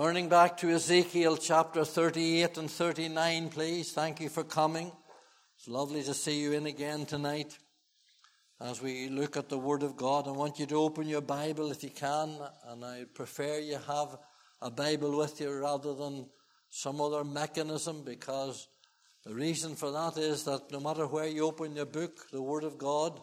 [0.00, 3.90] Turning back to Ezekiel chapter 38 and 39, please.
[3.90, 4.92] Thank you for coming.
[5.56, 7.58] It's lovely to see you in again tonight
[8.60, 10.28] as we look at the Word of God.
[10.28, 12.38] I want you to open your Bible if you can,
[12.68, 14.16] and I prefer you have
[14.62, 16.28] a Bible with you rather than
[16.70, 18.68] some other mechanism because
[19.24, 22.62] the reason for that is that no matter where you open your book, the Word
[22.62, 23.20] of God,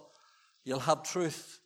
[0.65, 1.61] you'll have truth.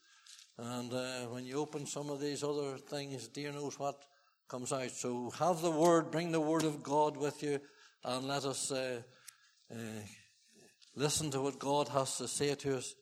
[0.59, 4.03] And uh, when you open some of these other things, dear knows what
[4.49, 4.89] comes out.
[4.89, 7.59] So have the word, bring the word of God with you,
[8.03, 9.01] and let us uh,
[9.71, 9.75] uh,
[10.95, 12.95] listen to what God has to say to us.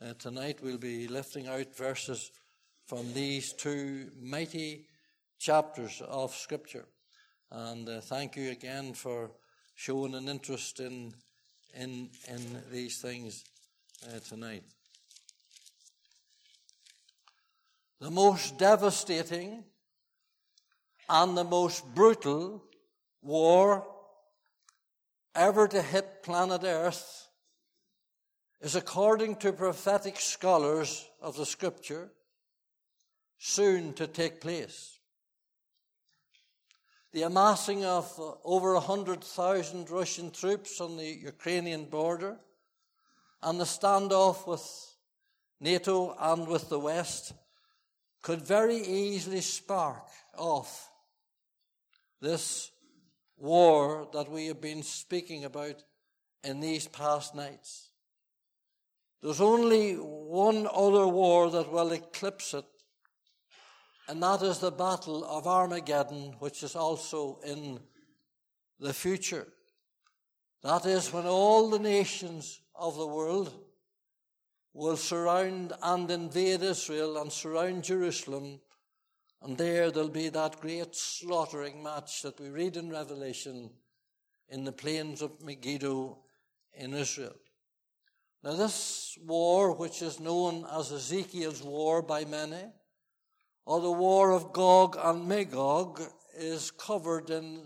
[0.00, 2.30] Uh, tonight we'll be lifting out verses
[2.86, 4.86] from these two mighty
[5.38, 6.86] chapters of Scripture.
[7.50, 9.32] And uh, thank you again for
[9.74, 11.12] showing an interest in
[11.74, 13.44] in in these things
[14.08, 14.62] uh, tonight.
[18.00, 19.64] The most devastating
[21.08, 22.62] and the most brutal
[23.22, 23.86] war
[25.34, 27.28] ever to hit planet Earth
[28.60, 32.10] is, according to prophetic scholars of the scripture,
[33.38, 34.98] soon to take place.
[37.12, 38.12] The amassing of
[38.44, 42.36] over 100,000 Russian troops on the Ukrainian border
[43.42, 44.66] and the standoff with
[45.60, 47.32] NATO and with the West
[48.22, 50.04] could very easily spark
[50.36, 50.90] off
[52.26, 52.72] this
[53.36, 55.84] war that we have been speaking about
[56.42, 57.90] in these past nights.
[59.22, 62.64] There's only one other war that will eclipse it,
[64.08, 67.78] and that is the Battle of Armageddon, which is also in
[68.80, 69.46] the future.
[70.64, 73.52] That is when all the nations of the world
[74.74, 78.60] will surround and invade Israel and surround Jerusalem
[79.46, 83.70] and there there'll be that great slaughtering match that we read in Revelation
[84.48, 86.18] in the plains of Megiddo
[86.74, 87.36] in Israel.
[88.42, 92.64] Now this war, which is known as Ezekiel's war by many,
[93.64, 96.02] or the war of Gog and Magog,
[96.36, 97.62] is covered in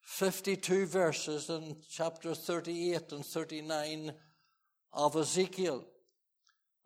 [0.00, 4.12] 52 verses in chapter 38 and 39
[4.92, 5.84] of Ezekiel.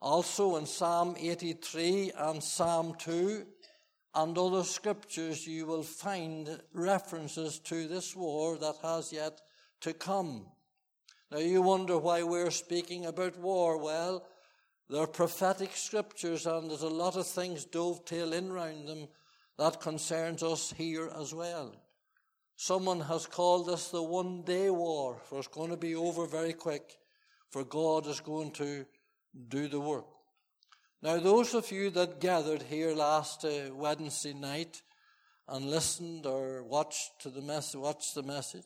[0.03, 3.47] Also in Psalm 83 and Psalm 2,
[4.15, 9.41] and other scriptures, you will find references to this war that has yet
[9.81, 10.47] to come.
[11.31, 13.77] Now you wonder why we're speaking about war.
[13.79, 14.27] Well,
[14.89, 19.09] they're prophetic scriptures and there's a lot of things dovetail in round them
[19.59, 21.75] that concerns us here as well.
[22.57, 26.53] Someone has called this the one day war, for it's going to be over very
[26.53, 26.97] quick,
[27.51, 28.87] for God is going to
[29.49, 30.07] do the work.
[31.01, 34.83] Now, those of you that gathered here last uh, Wednesday night
[35.47, 38.65] and listened or watched to the message, watched the message,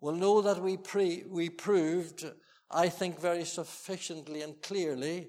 [0.00, 2.24] will know that we pre, we proved,
[2.70, 5.28] I think, very sufficiently and clearly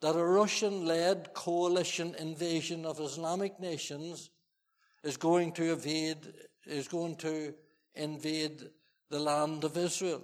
[0.00, 4.30] that a Russian-led coalition invasion of Islamic nations
[5.02, 6.34] is going to evade,
[6.66, 7.52] is going to
[7.96, 8.62] invade
[9.10, 10.22] the land of Israel.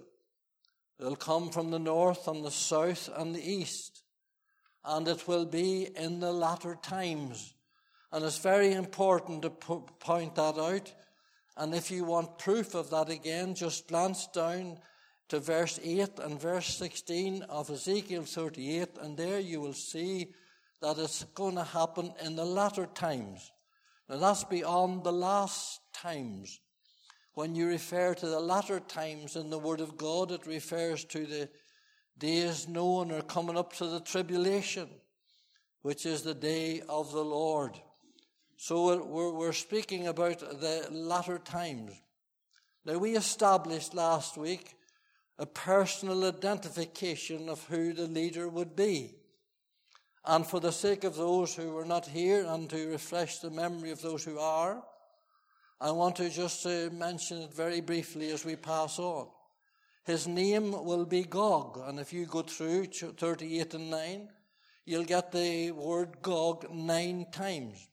[1.00, 4.01] They'll come from the north and the south and the east
[4.84, 7.54] and it will be in the latter times.
[8.12, 10.93] And it's very important to point that out.
[11.56, 14.78] And if you want proof of that again, just glance down
[15.28, 20.28] to verse 8 and verse 16 of Ezekiel 38, and there you will see
[20.82, 23.50] that it's going to happen in the latter times.
[24.09, 26.60] Now that's beyond the last times.
[27.34, 31.25] When you refer to the latter times in the Word of God, it refers to
[31.25, 31.49] the
[32.19, 34.89] days known are coming up to the tribulation,
[35.83, 37.78] which is the day of the Lord.
[38.56, 41.93] So we're, we're speaking about the latter times.
[42.84, 44.75] Now, we established last week
[45.39, 49.17] a personal identification of who the leader would be.
[50.25, 53.91] And for the sake of those who were not here and to refresh the memory
[53.91, 54.83] of those who are,
[55.81, 59.26] I want to just uh, mention it very briefly as we pass on.
[60.04, 61.78] His name will be Gog.
[61.87, 64.28] And if you go through 38 and 9,
[64.84, 67.88] you'll get the word Gog nine times.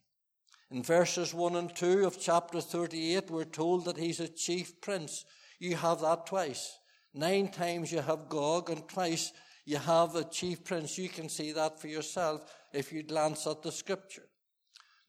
[0.71, 5.25] In verses 1 and 2 of chapter 38, we're told that he's a chief prince.
[5.59, 6.79] You have that twice.
[7.13, 9.31] Nine times you have Gog, and twice
[9.65, 10.97] you have a chief prince.
[10.97, 12.41] You can see that for yourself
[12.73, 14.27] if you glance at the scripture.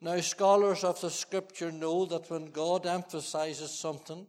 [0.03, 4.27] Now, scholars of the scripture know that when God emphasizes something,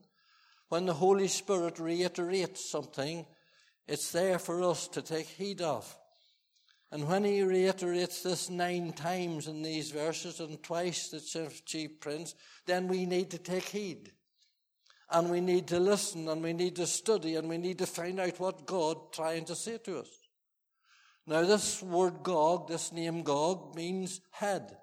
[0.72, 3.26] when the Holy Spirit reiterates something,
[3.90, 5.98] it's there for us to take heed of.
[6.94, 11.20] And when he reiterates this nine times in these verses and twice the
[11.66, 12.36] chief prince,
[12.68, 14.14] then we need to take heed.
[15.10, 18.18] And we need to listen and we need to study and we need to find
[18.22, 20.10] out what God trying to say to us.
[21.28, 24.78] Now this word Gog, this name Gog, means head.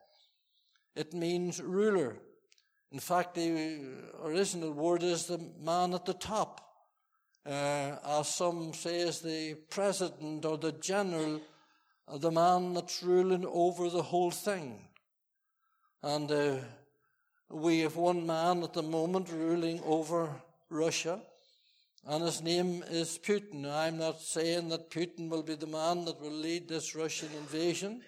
[0.95, 2.19] It means ruler.
[2.91, 3.81] In fact, the
[4.25, 6.65] original word is the man at the top.
[7.45, 11.41] Uh, as some say, is the president or the general,
[12.07, 14.81] or the man that's ruling over the whole thing.
[16.03, 16.57] And uh,
[17.51, 20.31] we have one man at the moment ruling over
[20.71, 21.21] Russia,
[22.07, 23.71] and his name is Putin.
[23.71, 28.03] I'm not saying that Putin will be the man that will lead this Russian invasion,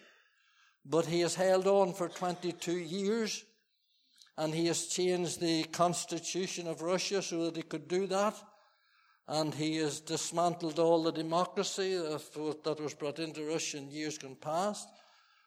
[0.85, 3.45] but he has held on for 22 years,
[4.41, 8.35] and he has changed the constitution of Russia so that he could do that.
[9.29, 14.37] And he has dismantled all the democracy that was brought into Russia in years gone
[14.41, 14.89] past.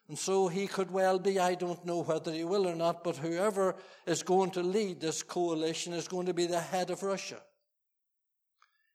[0.10, 3.18] And so he could well be, I don't know whether he will or not, but
[3.18, 3.76] whoever
[4.06, 7.42] is going to lead this coalition is going to be the head of Russia.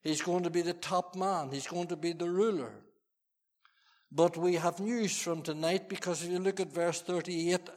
[0.03, 1.51] He's going to be the top man.
[1.51, 2.73] He's going to be the ruler.
[4.13, 7.73] But we have news from tonight because if you look at verse 38, uh,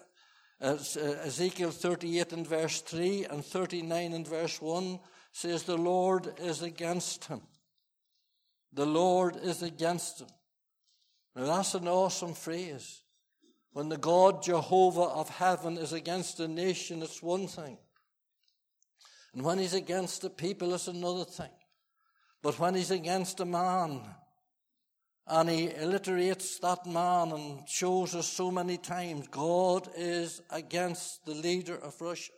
[0.61, 0.77] Uh,
[1.23, 4.99] Ezekiel 38 and verse 3 and 39 and verse 1
[5.31, 7.41] says, The Lord is against him.
[8.71, 10.27] The Lord is against him.
[11.35, 13.01] Now that's an awesome phrase.
[13.73, 17.77] When the God Jehovah of heaven is against a nation, it's one thing.
[19.33, 21.51] And when he's against the people, it's another thing.
[22.43, 24.01] But when he's against a man,
[25.27, 31.33] and he alliterates that man and shows us so many times God is against the
[31.33, 32.33] leader of Russia.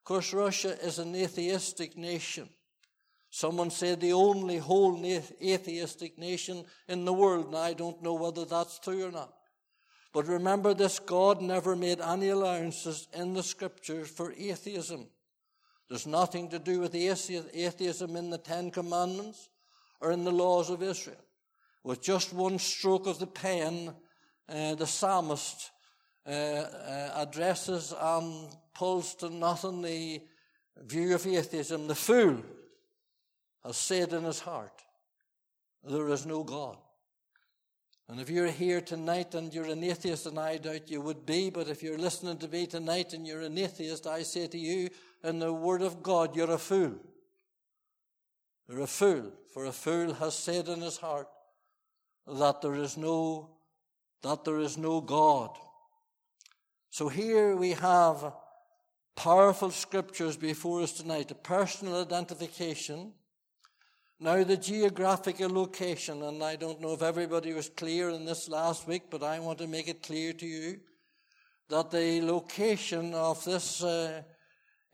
[0.00, 2.48] Of course, Russia is an atheistic nation.
[3.30, 8.44] Someone said the only whole atheistic nation in the world, and I don't know whether
[8.44, 9.32] that's true or not.
[10.12, 15.08] But remember this, God never made any allowances in the scriptures for atheism.
[15.88, 19.50] There's nothing to do with atheism in the Ten Commandments
[20.00, 21.25] or in the laws of Israel.
[21.86, 23.94] With just one stroke of the pen,
[24.48, 25.70] uh, the psalmist
[26.26, 30.20] uh, uh, addresses and pulls to nothing the
[30.82, 31.86] view of atheism.
[31.86, 32.42] The fool
[33.64, 34.82] has said in his heart,
[35.88, 36.76] There is no God.
[38.08, 41.50] And if you're here tonight and you're an atheist, and I doubt you would be,
[41.50, 44.90] but if you're listening to me tonight and you're an atheist, I say to you,
[45.22, 46.96] in the Word of God, you're a fool.
[48.68, 51.28] You're a fool, for a fool has said in his heart
[52.26, 53.50] that there is no,
[54.22, 55.50] that there is no God.
[56.90, 58.32] So here we have
[59.14, 63.12] powerful scriptures before us tonight, a personal identification
[64.18, 68.88] now, the geographical location, and I don't know if everybody was clear in this last
[68.88, 70.80] week, but I want to make it clear to you
[71.68, 74.22] that the location of this uh,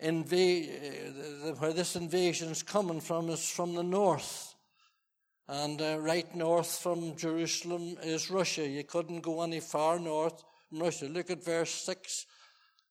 [0.03, 4.52] inva- uh, where this invasion is coming from is from the north.
[5.53, 8.67] And uh, right north from Jerusalem is Russia.
[8.67, 11.05] You couldn't go any far north from Russia.
[11.05, 12.25] Look at verse 6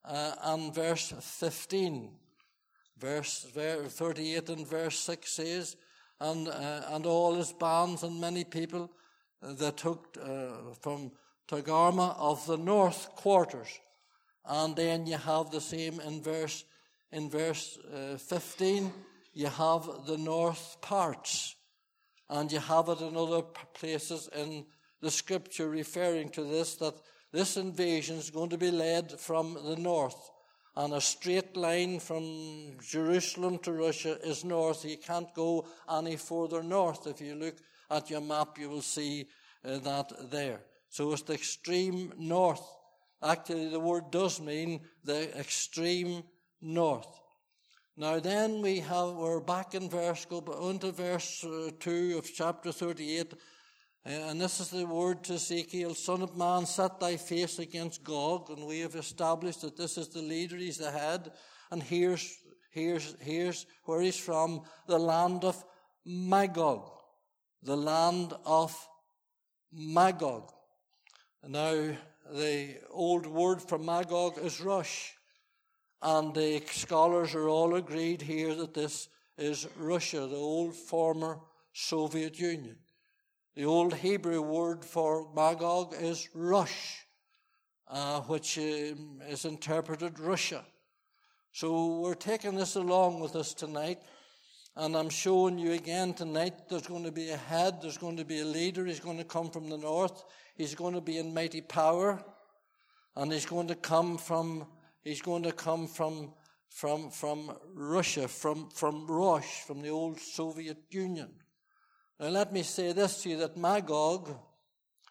[0.06, 2.12] uh, and verse 15.
[3.00, 5.76] Verse 38 and verse 6 says,
[6.20, 8.92] and, uh, and all his bands and many people
[9.42, 11.12] that took uh, from
[11.48, 13.70] Togarmah of the north quarters.
[14.46, 16.64] And then you have the same in verse,
[17.12, 18.94] in verse uh, 15,
[19.34, 21.56] you have the north parts.
[22.32, 24.66] And you have it in other places in
[25.02, 26.96] the scripture referring to this, that
[27.32, 30.32] this invasion is going to be led from the north
[30.76, 34.86] and a straight line from Jerusalem to Russia is north.
[34.86, 37.08] You can't go any further north.
[37.08, 37.56] If you look
[37.90, 39.28] at your map, you will see
[39.66, 40.62] uh, that there.
[40.90, 42.64] So it's the extreme north.
[43.22, 46.24] Actually, the word does mean the extreme
[46.62, 47.21] north.
[47.98, 52.34] Now then we have, we're back in verse, go on to verse uh, 2 of
[52.34, 53.34] chapter 38.
[53.34, 58.04] Uh, and this is the word to Ezekiel, Son of man, set thy face against
[58.04, 58.50] Gog.
[58.50, 61.34] And we have established that this is the leader, he's the head.
[61.70, 62.34] And here's,
[62.72, 65.62] here's, here's where he's from, the land of
[66.06, 66.90] Magog.
[67.62, 68.74] The land of
[69.74, 70.50] Magog.
[71.46, 71.94] Now,
[72.34, 75.14] the old word for Magog is Rush.
[76.02, 81.40] And the scholars are all agreed here that this is Russia, the old former
[81.74, 82.78] Soviet Union.
[83.56, 87.06] The old Hebrew word for Magog is Rush,
[87.88, 90.64] uh, which um, is interpreted Russia.
[91.52, 94.00] So we're taking this along with us tonight.
[94.78, 98.26] And I'm showing you again tonight there's going to be a head, there's going to
[98.26, 100.24] be a leader, he's going to come from the north,
[100.56, 102.24] he's going to be in mighty power,
[103.18, 104.66] and he's going to come from
[105.02, 106.34] he's going to come from
[106.70, 111.30] from from Russia, from from Rosh, from the old Soviet Union.
[112.20, 114.34] Now let me say this to you that Magog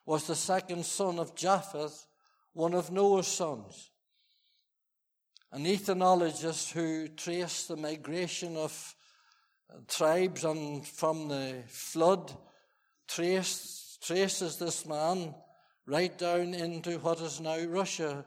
[0.07, 2.07] was the second son of Japheth,
[2.53, 3.91] one of Noah's sons.
[5.53, 8.95] An ethnologist who traced the migration of
[9.89, 12.33] tribes and from the flood
[13.09, 15.35] traced, traces this man
[15.87, 18.25] right down into what is now Russia,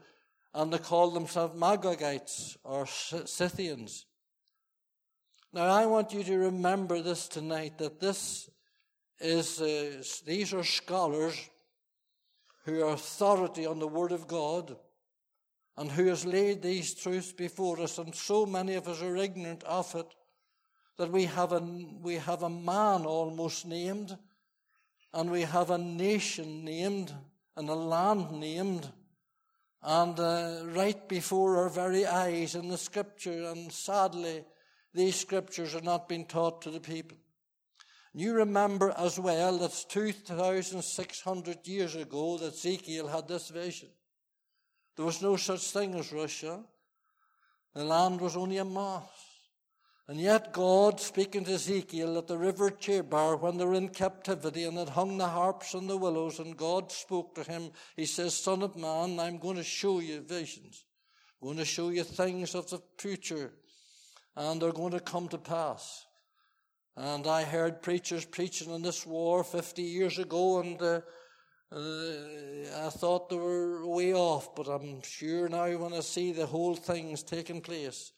[0.54, 4.06] and they call themselves Magogites or Scythians.
[5.52, 8.48] Now, I want you to remember this tonight that this
[9.20, 11.50] is, uh, these are scholars
[12.64, 14.76] who are authority on the Word of God
[15.76, 19.64] and who has laid these truths before us, and so many of us are ignorant
[19.64, 20.06] of it
[20.98, 21.60] that we have a,
[22.00, 24.16] we have a man almost named,
[25.12, 27.12] and we have a nation named,
[27.56, 28.88] and a land named,
[29.84, 34.42] and uh, right before our very eyes in the scripture, and sadly,
[34.94, 37.18] these scriptures are not being taught to the people.
[38.14, 43.90] And You remember as well that 2,600 years ago that Ezekiel had this vision.
[44.96, 46.64] There was no such thing as Russia.
[47.74, 49.33] The land was only a moss.
[50.06, 54.64] And yet God, speaking to Ezekiel at the river Chebar when they were in captivity
[54.64, 58.34] and had hung the harps and the willows, and God spoke to him, he says,
[58.34, 60.84] Son of man, I'm going to show you visions.
[61.40, 63.52] I'm going to show you things of the future,
[64.36, 66.04] and they're going to come to pass.
[66.96, 71.00] And I heard preachers preaching on this war 50 years ago, and uh,
[71.72, 76.46] uh, I thought they were way off, but I'm sure now when I see the
[76.46, 78.12] whole thing's taking place,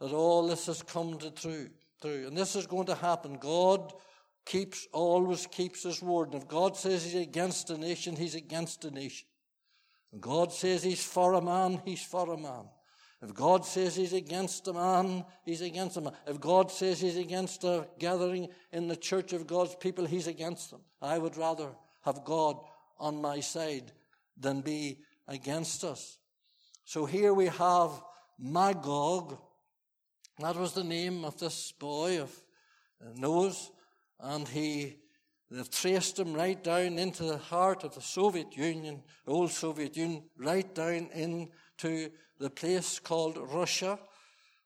[0.00, 1.68] that all this has come to true,
[2.00, 2.26] through.
[2.26, 3.38] And this is going to happen.
[3.38, 3.92] God
[4.44, 6.32] keeps, always keeps his word.
[6.32, 9.26] And if God says he's against a nation, he's against a nation.
[10.12, 12.64] And God says he's for a man, he's for a man.
[13.20, 16.12] If God says he's against a man, he's against a man.
[16.26, 20.70] If God says he's against a gathering in the church of God's people, he's against
[20.70, 20.80] them.
[21.02, 21.70] I would rather
[22.04, 22.58] have God
[22.98, 23.92] on my side
[24.36, 26.18] than be against us.
[26.84, 27.90] So here we have
[28.38, 29.36] Magog,
[30.40, 32.30] that was the name of this boy of
[33.16, 33.72] Noah's,
[34.20, 34.96] and he
[35.50, 40.22] they've traced him right down into the heart of the Soviet Union, old Soviet Union,
[40.36, 43.98] right down into the place called Russia,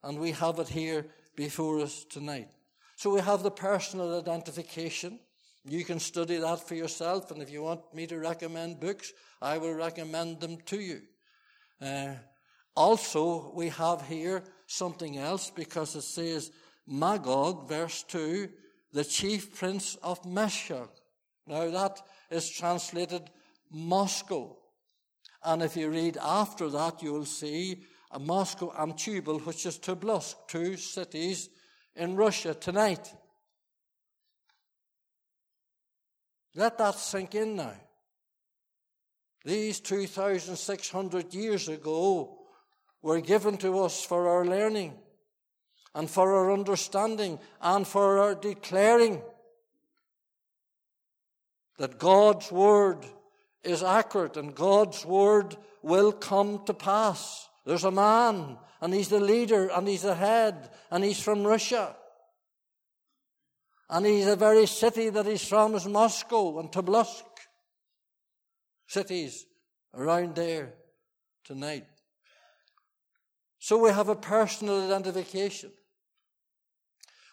[0.02, 2.50] and we have it here before us tonight.
[2.97, 5.21] So we have the personal identification.
[5.64, 9.57] You can study that for yourself, and if you want me to recommend books, I
[9.57, 11.00] will recommend them to you.
[11.81, 12.14] Uh,
[12.75, 16.50] also, we have here something else because it says
[16.87, 18.49] Magog, verse 2,
[18.93, 20.88] the chief prince of Meshech.
[21.47, 22.00] Now that
[22.31, 23.23] is translated
[23.71, 24.57] Moscow.
[25.45, 29.79] And if you read after that, you will see a Moscow and Tubal, which is
[29.79, 31.49] Tobolsk, two cities
[31.97, 33.12] in Russia tonight.
[36.55, 37.75] Let that sink in now.
[39.45, 42.42] These 2,600 years ago,
[43.03, 44.95] were given to us for our learning
[45.95, 49.21] and for our understanding and for our declaring
[51.79, 53.05] that God's word
[53.65, 57.49] is accurate and God's word will come to pass.
[57.67, 61.97] There's a man and he's the leader and he's the head and he's from Russia.
[63.91, 67.25] And he's the very city that he's from is Moscow and Tobolsk.
[68.87, 69.45] Cities
[69.95, 70.73] around there
[71.45, 71.92] tonight.
[73.62, 75.71] So we have a personal identification.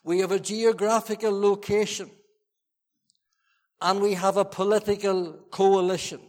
[0.03, 2.11] We have a geographical location.
[3.81, 6.19] And we have a political coalition.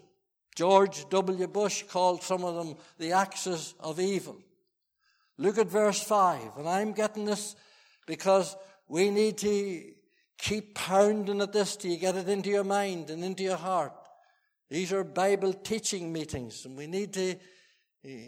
[0.56, 1.46] George W.
[1.46, 4.38] Bush called some of them the axis of evil.
[5.36, 6.56] Look at verse 5.
[6.56, 7.54] And I'm getting this
[8.06, 8.56] because
[8.88, 9.82] we need to
[10.38, 13.92] keep pounding at this till you get it into your mind and into your heart.
[14.70, 17.36] These are Bible teaching meetings, and we need to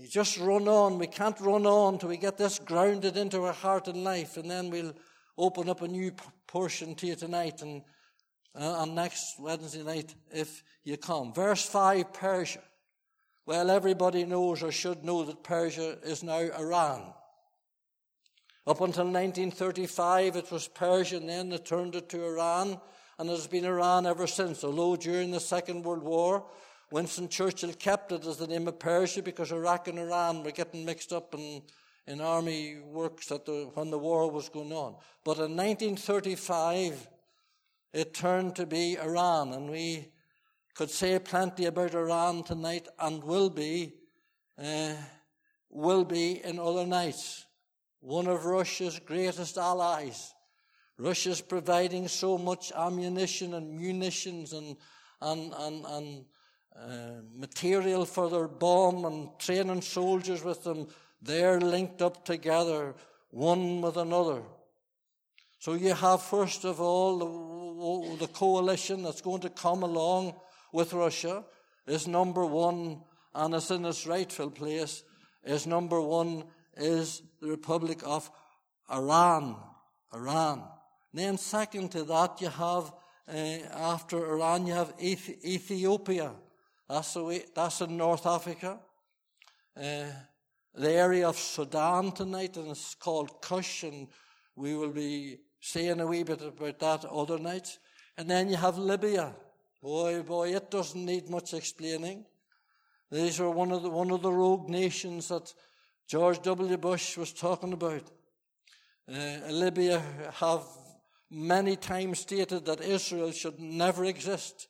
[0.09, 0.99] just run on.
[0.99, 4.51] We can't run on till we get this grounded into our heart and life, and
[4.51, 4.93] then we'll
[5.39, 6.13] open up a new
[6.47, 7.83] portion to you tonight and,
[8.55, 11.33] uh, next Wednesday night if you come.
[11.33, 12.63] Verse 5, Persia.
[13.47, 17.15] Well, everybody knows or should know that Persia is now Iran.
[18.65, 22.81] Up until 1935, it was Persia, and then they turned it to Iran,
[23.19, 24.63] and it has been Iran ever since.
[24.63, 26.47] Although during the Second World War,
[26.93, 30.85] Winston Churchill kept it as the name of Persia because Iraq and Iran were getting
[30.85, 31.63] mixed up in,
[32.07, 34.97] in army works the, when the war was going on.
[35.25, 37.09] But in 1935,
[37.95, 40.09] it turned to be Iran, and we
[40.75, 43.95] could say plenty about Iran tonight and will be,
[44.63, 44.93] uh,
[45.71, 47.47] will be in other nights.
[48.01, 50.35] One of Russia's greatest allies.
[50.99, 54.77] Russia's providing so much ammunition and munitions and,
[55.23, 56.25] and, and, and
[56.77, 60.89] uh, material for their bomb and training soldiers with them.
[61.21, 62.95] They're linked up together,
[63.31, 64.43] one with another.
[65.59, 70.35] So you have, first of all, the, the coalition that's going to come along
[70.73, 71.45] with Russia
[71.87, 73.03] is number one,
[73.35, 75.05] and it's in its rightful place,
[75.45, 76.45] is number one
[76.77, 78.31] is the Republic of
[78.91, 79.57] Iran.
[80.13, 80.65] Iran.
[81.15, 82.93] Then second to that, you have,
[83.29, 83.37] uh,
[83.73, 86.33] after Iran, you have Ethiopia.
[86.89, 88.79] That's, way, that's in North Africa.
[89.77, 90.05] Uh,
[90.75, 94.09] the area of Sudan tonight, and it's called Kush, and
[94.57, 97.79] we will be saying a wee bit about that other night.
[98.17, 99.35] And then you have Libya.
[99.83, 102.25] Boy, boy, it doesn't need much explaining.
[103.11, 105.53] These are one of the, one of the rogue nations that
[106.09, 106.77] George W.
[106.77, 108.11] Bush was talking about.
[109.13, 110.03] Uh, Libya
[110.35, 110.65] have
[111.31, 114.69] many times stated that Israel should never exist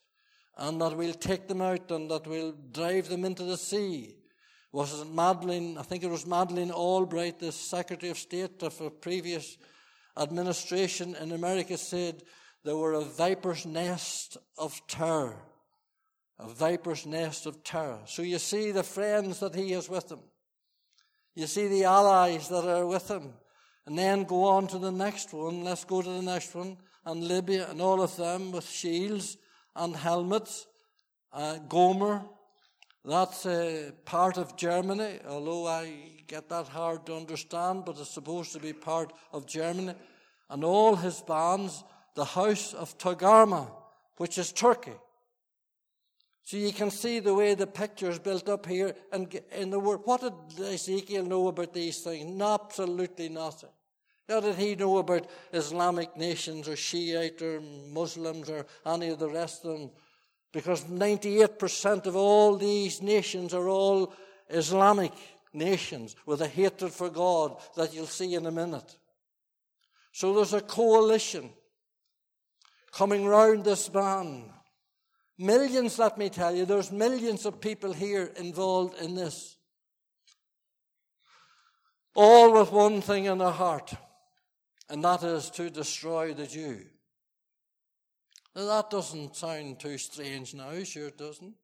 [0.59, 4.17] and that we'll take them out and that we'll drive them into the sea.
[4.73, 8.91] Was it Madeleine, I think it was Madeleine Albright, the Secretary of State of a
[8.91, 9.59] previous
[10.19, 12.23] administration in America said
[12.65, 15.37] they were a viper's nest of terror.
[16.39, 18.01] A viper's nest of terror.
[18.07, 20.21] So you see the friends that he has with him.
[21.35, 23.33] You see the allies that are with him.
[23.87, 25.65] And then go on to the next one.
[25.65, 26.77] Let's go to the next one.
[27.05, 29.37] And Libya and all of them with shields
[29.77, 30.67] and helmets.
[31.33, 32.23] Uh, Gomer,
[33.05, 35.93] that's a part of Germany, although I
[36.27, 39.95] get that hard to understand, but it's supposed to be part of Germany.
[40.51, 41.83] And all his bands
[42.15, 43.71] the house of Togarmah,
[44.19, 44.93] which is Turkey.
[46.45, 48.95] So you can see the way the picture is built up here.
[49.13, 52.41] And in the word, what did Ezekiel know about these things?
[52.43, 53.71] Absolutely nothing.
[54.33, 59.29] How did he know about Islamic nations or Shiite or Muslims or any of the
[59.29, 59.91] rest of them?
[60.55, 64.15] Because 98% of all these nations are all
[64.49, 65.13] Islamic
[65.53, 68.97] nations with a hatred for God that you'll see in a minute.
[70.13, 71.51] So there's a coalition
[72.91, 74.45] coming round this man.
[75.37, 79.57] Millions, let me tell you, there's millions of people here involved in this.
[82.15, 83.95] All with one thing in their heart,
[84.93, 86.85] and that is to destroy the Jew.
[88.55, 91.55] Now, that doesn't sound too strange now, sure it doesn't.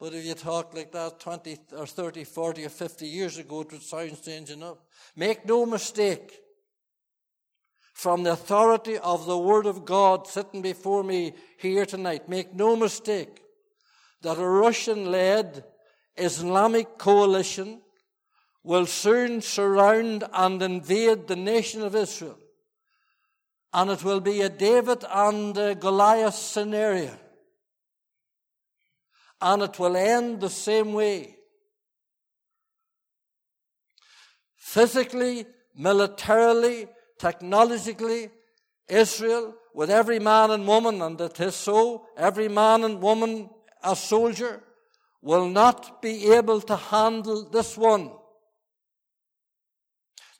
[0.00, 3.70] But if you talk like that 20 or 30, 40 or 50 years ago, it
[3.70, 4.78] would sound strange enough.
[5.14, 6.40] Make no mistake
[7.94, 12.28] from the authority of the Word of God sitting before me here tonight.
[12.28, 13.40] Make no mistake
[14.22, 15.62] that a Russian led
[16.16, 17.82] Islamic coalition
[18.64, 22.38] will soon surround and invade the nation of Israel.
[23.72, 27.10] And it will be a David and a Goliath scenario.
[29.40, 31.36] And it will end the same way.
[34.56, 35.46] Physically,
[35.76, 36.86] militarily,
[37.18, 38.30] technologically,
[38.88, 43.48] Israel, with every man and woman, and it is so, every man and woman,
[43.82, 44.62] a soldier,
[45.22, 48.10] will not be able to handle this one.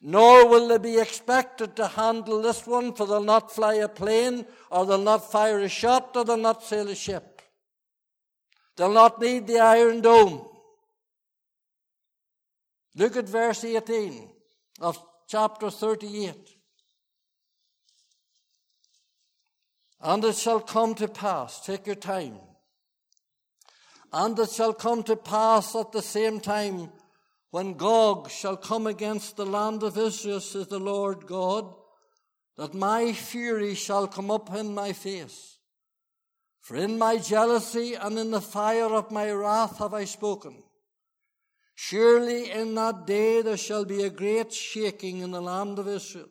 [0.05, 4.45] Nor will they be expected to handle this one, for they'll not fly a plane,
[4.69, 7.41] or they'll not fire a shot, or they'll not sail a ship.
[8.77, 10.45] They'll not need the Iron Dome.
[12.97, 14.29] Look at verse 18
[14.81, 16.35] of chapter 38.
[20.01, 22.38] And it shall come to pass, take your time.
[24.12, 26.91] And it shall come to pass at the same time
[27.53, 31.75] when Gog shall come against the land of Israel, says the Lord God,
[32.57, 35.59] that my fury shall come up in my face.
[36.61, 40.62] For in my jealousy and in the fire of my wrath have I spoken.
[41.75, 46.31] Surely in that day there shall be a great shaking in the land of Israel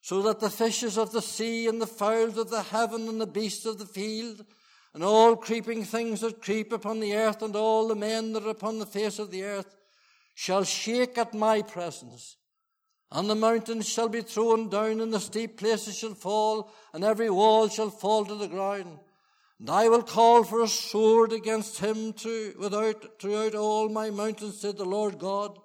[0.00, 3.26] so that the fishes of the sea and the fowls of the heaven and the
[3.26, 4.44] beasts of the field
[4.92, 8.50] and all creeping things that creep upon the earth and all the men that are
[8.50, 9.74] upon the face of the earth
[10.34, 12.36] shall shake at my presence.
[13.10, 17.30] And the mountains shall be thrown down and the steep places shall fall and every
[17.30, 18.98] wall shall fall to the ground.
[19.60, 24.60] And I will call for a sword against him to, without, throughout all my mountains,
[24.60, 25.58] said the Lord God.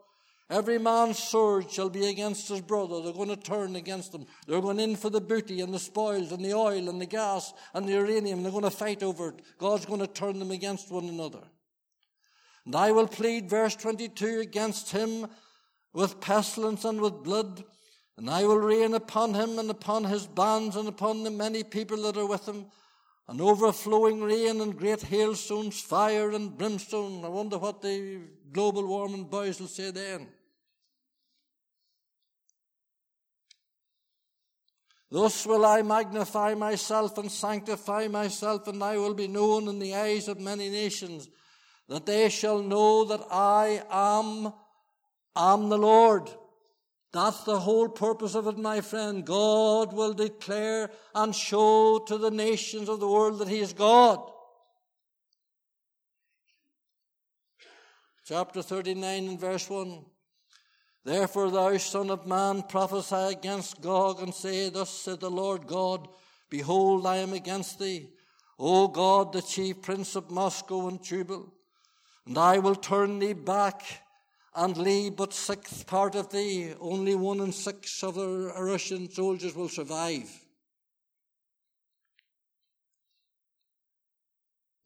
[0.49, 3.01] Every man's sword shall be against his brother.
[3.01, 4.25] They're going to turn against them.
[4.47, 7.53] They're going in for the booty and the spoils and the oil and the gas
[7.73, 8.41] and the uranium.
[8.41, 9.41] They're going to fight over it.
[9.59, 11.41] God's going to turn them against one another.
[12.69, 15.25] And I will plead, verse 22, against him
[15.91, 17.63] with pestilence and with blood.
[18.15, 22.03] And I will rain upon him and upon his bands and upon the many people
[22.03, 22.67] that are with him
[23.27, 27.25] an overflowing rain and great hailstones, fire and brimstone.
[27.25, 28.19] I wonder what the
[28.51, 30.27] global warming boys will say then.
[35.09, 39.95] Thus will I magnify myself and sanctify myself, and I will be known in the
[39.95, 41.29] eyes of many nations,
[41.89, 44.53] that they shall know that I am,
[45.35, 46.29] am the Lord.
[47.11, 49.25] That's the whole purpose of it, my friend.
[49.25, 54.19] God will declare and show to the nations of the world that He is God.
[58.23, 60.05] Chapter 39 and verse 1.
[61.03, 66.07] Therefore, thou son of man, prophesy against Gog and say, Thus said the Lord God,
[66.51, 68.09] Behold, I am against thee,
[68.59, 71.51] O Gog, the chief prince of Moscow and Tubal,
[72.25, 73.83] and I will turn thee back
[74.55, 76.73] and leave but sixth part of thee.
[76.79, 80.29] Only one in six of the Russian soldiers will survive.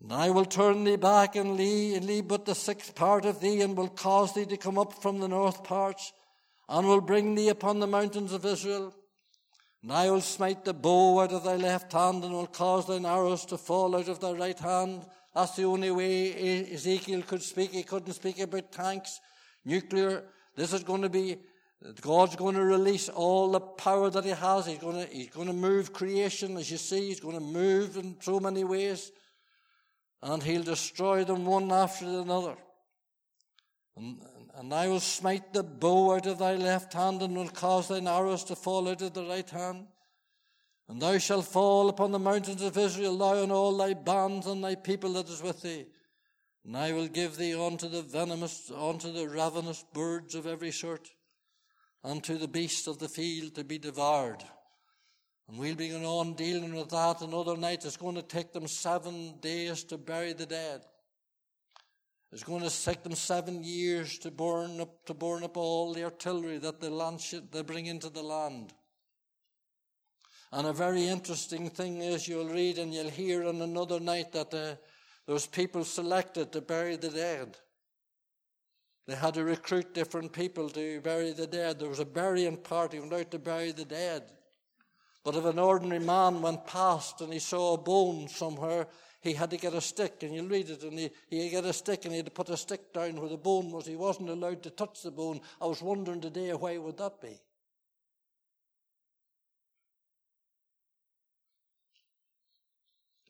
[0.02, 3.40] And I will turn thee back and leave, and leave but the sixth part of
[3.40, 6.12] thee, and will cause thee to come up from the north parts,
[6.68, 8.94] and will bring thee upon the mountains of Israel.
[9.82, 13.06] And I will smite the bow out of thy left hand, and will cause thine
[13.06, 15.06] arrows to fall out of thy right hand.
[15.34, 17.72] That's the only way Ezekiel could speak.
[17.72, 19.20] He couldn't speak about tanks,
[19.66, 20.24] nuclear.
[20.56, 21.38] This is going to be,
[22.02, 24.68] God's going to release all the power that He has.
[24.68, 27.08] He's going to, he's going to move creation, as you see.
[27.08, 29.12] He's going to move in so many ways
[30.24, 32.56] and he'll destroy them one after another.
[33.98, 34.22] And,
[34.56, 38.08] and I will smite the bow out of thy left hand, and will cause thine
[38.08, 39.88] arrows to fall out of the right hand.
[40.94, 44.64] And thou shalt fall upon the mountains of Israel, thou and all thy bands and
[44.64, 45.88] thy people that is with thee.
[46.64, 51.10] And I will give thee unto the venomous, unto the ravenous birds of every sort,
[52.04, 54.44] unto the beasts of the field to be devoured.
[55.50, 57.86] And we'll be going on dealing with that another night.
[57.86, 60.82] It's going to take them seven days to bury the dead.
[62.32, 66.04] It's going to take them seven years to burn up, to burn up all the
[66.04, 68.74] artillery that they, launch, it, they bring into the land.
[70.56, 74.54] And a very interesting thing is you'll read and you'll hear on another night that
[74.54, 77.58] uh, people selected to bury the dead.
[79.08, 81.80] They had to recruit different people to bury the dead.
[81.80, 84.26] There was a burying party went out to bury the dead.
[85.24, 88.86] But if an ordinary man went past and he saw a bone somewhere,
[89.22, 91.74] he had to get a stick, and you'll read it, and he, he get a
[91.74, 93.88] stick, and he had to put a stick down where the bone was.
[93.88, 95.40] He wasn't allowed to touch the bone.
[95.60, 97.40] I was wondering today, why would that be?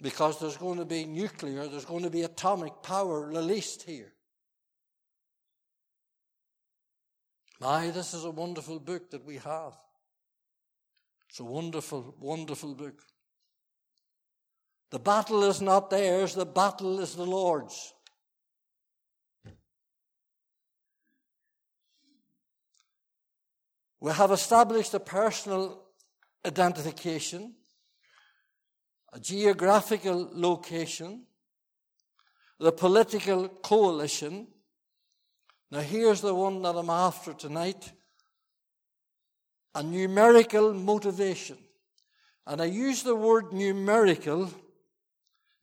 [0.03, 4.11] Because there's going to be nuclear, there's going to be atomic power released here.
[7.61, 9.73] My, this is a wonderful book that we have.
[11.29, 13.01] It's a wonderful, wonderful book.
[14.91, 17.93] The battle is not theirs, the battle is the Lord's.
[24.01, 25.81] We have established a personal
[26.45, 27.53] identification,
[29.13, 31.23] a geographical location,
[32.59, 34.47] the political coalition.
[35.69, 37.91] Now, here's the one that I'm after tonight
[39.75, 41.57] a numerical motivation.
[42.45, 44.51] And I use the word numerical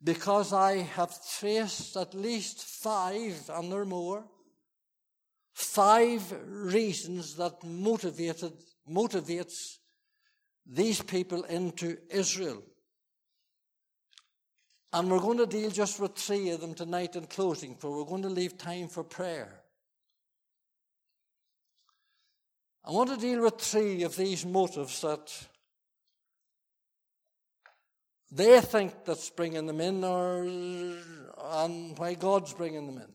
[0.03, 4.25] because I have traced at least five, and there more,
[5.53, 8.53] five reasons that motivated,
[8.89, 9.77] motivates
[10.67, 12.63] these people into Israel.
[14.93, 18.09] And we're going to deal just with three of them tonight in closing, for we're
[18.09, 19.61] going to leave time for prayer.
[22.85, 25.33] I want to deal with three of these motives that
[28.33, 33.13] they think that's bringing them in or and why God's bringing them in.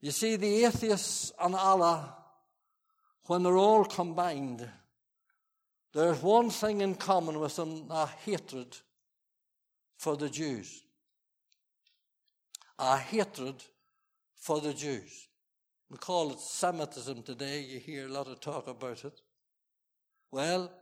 [0.00, 2.14] You see, the atheists and Allah,
[3.26, 4.68] when they're all combined,
[5.94, 8.76] there's one thing in common with them a hatred
[10.02, 10.82] for the Jews.
[12.76, 13.62] A hatred
[14.34, 15.28] for the Jews.
[15.88, 17.60] We call it Semitism today.
[17.60, 19.20] You hear a lot of talk about it.
[20.32, 20.72] Well,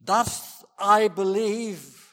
[0.00, 2.04] that's, I believe,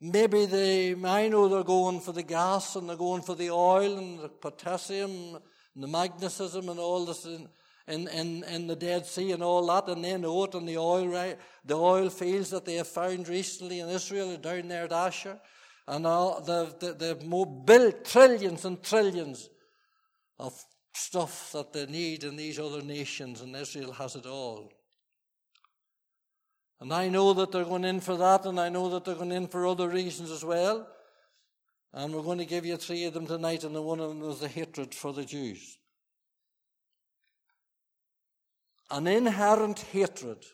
[0.00, 3.98] Maybe they, I know they're going for the gas and they're going for the oil
[3.98, 5.38] and the potassium
[5.74, 7.48] and the magnetism and all this in,
[7.88, 11.38] in, in, in the Dead Sea and all that, and then it, the oil, right,
[11.64, 15.38] the oil fields that they have found recently in Israel are down there at Asher,
[15.86, 17.30] and all, they've, they've
[17.64, 19.48] built trillions and trillions
[20.38, 20.54] of
[20.92, 24.70] stuff that they need in these other nations, and Israel has it all.
[26.80, 29.32] And I know that they're going in for that, and I know that they're going
[29.32, 30.86] in for other reasons as well.
[31.92, 34.22] And we're going to give you three of them tonight, and the one of them
[34.30, 35.77] is the hatred for the Jews.
[38.90, 40.44] An inherent hatred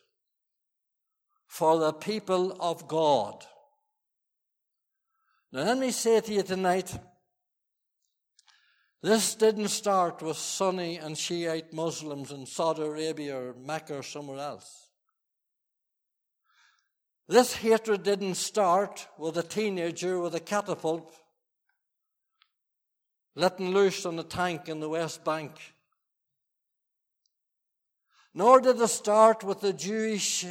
[1.47, 3.45] for the people of God.
[5.53, 6.99] Now, let me say to you tonight
[9.05, 14.39] this didn't start with Sunni and Shiite Muslims in Saudi Arabia or Mecca or somewhere
[14.39, 14.89] else.
[17.29, 21.15] This hatred didn't start with a teenager with a catapult
[23.37, 25.74] letting loose on a tank in the West Bank.
[28.35, 30.45] Nor did it start with the Jewish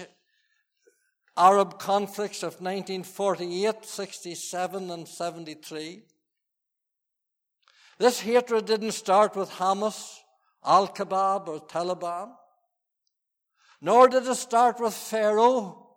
[1.35, 6.03] Arab conflicts of 1948, 67, and 73.
[7.97, 10.19] This hatred didn't start with Hamas,
[10.63, 12.31] Al Qaeda, or Taliban,
[13.81, 15.89] nor did it start with Pharaoh,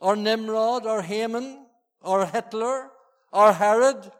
[0.00, 1.66] or Nimrod, or Haman,
[2.00, 2.90] or Hitler,
[3.32, 4.10] or Herod,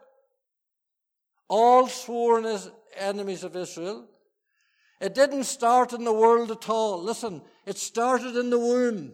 [1.47, 4.07] all sworn as enemies of Israel.
[5.01, 7.01] It didn't start in the world at all.
[7.01, 9.13] Listen, it started in the womb.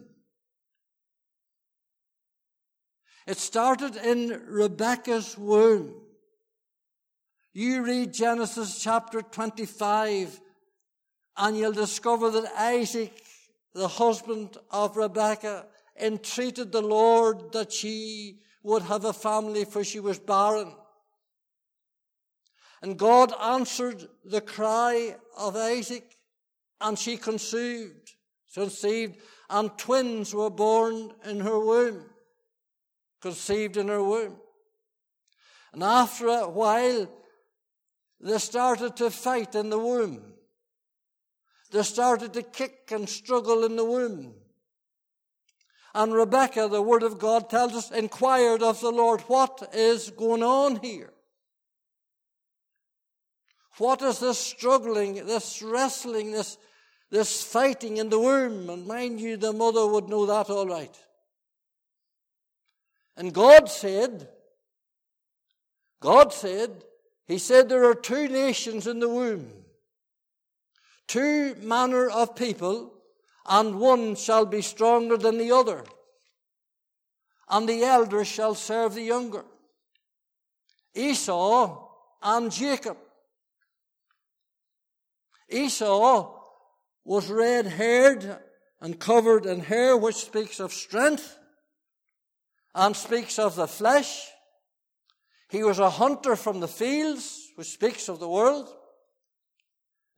[3.26, 5.94] It started in Rebecca's womb.
[7.52, 10.40] You read Genesis chapter 25
[11.36, 13.22] and you'll discover that Isaac,
[13.74, 15.66] the husband of Rebekah,
[16.00, 20.74] entreated the Lord that she would have a family for she was barren.
[22.82, 26.16] And God answered the cry of Isaac
[26.80, 28.12] and she conceived,
[28.52, 29.18] conceived,
[29.48, 32.06] and twins were born in her womb,
[33.20, 34.36] conceived in her womb.
[35.72, 37.08] And after a while,
[38.20, 40.34] they started to fight in the womb.
[41.70, 44.34] They started to kick and struggle in the womb.
[45.94, 50.42] And Rebecca, the word of God tells us, inquired of the Lord, what is going
[50.42, 51.12] on here?
[53.78, 56.58] What is this struggling, this wrestling, this,
[57.10, 58.68] this fighting in the womb?
[58.68, 60.94] And mind you, the mother would know that all right.
[63.16, 64.28] And God said,
[66.00, 66.84] God said,
[67.26, 69.48] he said there are two nations in the womb,
[71.06, 72.92] two manner of people,
[73.46, 75.84] and one shall be stronger than the other,
[77.48, 79.44] and the elder shall serve the younger.
[80.94, 81.88] Esau
[82.22, 82.96] and Jacob.
[85.52, 86.38] Esau
[87.04, 88.38] was red haired
[88.80, 91.36] and covered in hair, which speaks of strength
[92.74, 94.28] and speaks of the flesh.
[95.50, 98.68] He was a hunter from the fields, which speaks of the world.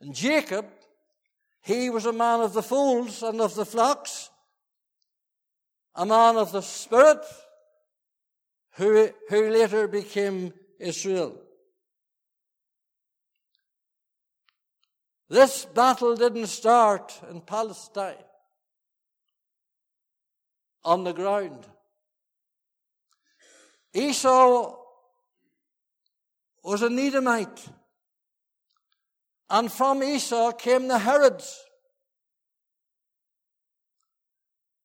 [0.00, 0.66] And Jacob,
[1.62, 4.30] he was a man of the folds and of the flocks,
[5.94, 7.24] a man of the spirit,
[8.76, 11.36] who, who later became Israel.
[15.34, 18.22] This battle didn't start in Palestine
[20.84, 21.66] on the ground.
[23.92, 24.76] Esau
[26.62, 27.66] was an Edomite.
[29.50, 31.64] And from Esau came the Herods.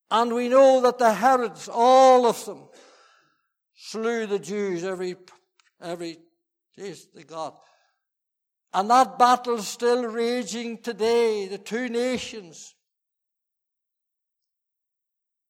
[0.09, 2.69] And we know that the Herods, all of them,
[3.75, 5.15] slew the Jews every,
[5.79, 6.17] every,
[6.75, 7.53] jeez, the God.
[8.73, 12.75] And that battle's still raging today, the two nations.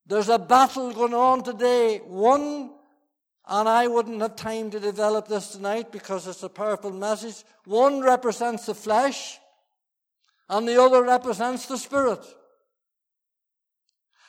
[0.06, 2.00] There's a battle going on today.
[2.00, 2.72] One
[3.52, 7.44] and I wouldn't have time to develop this tonight because it's a powerful message.
[7.66, 9.40] One represents the flesh,
[10.48, 12.24] and the other represents the spirit.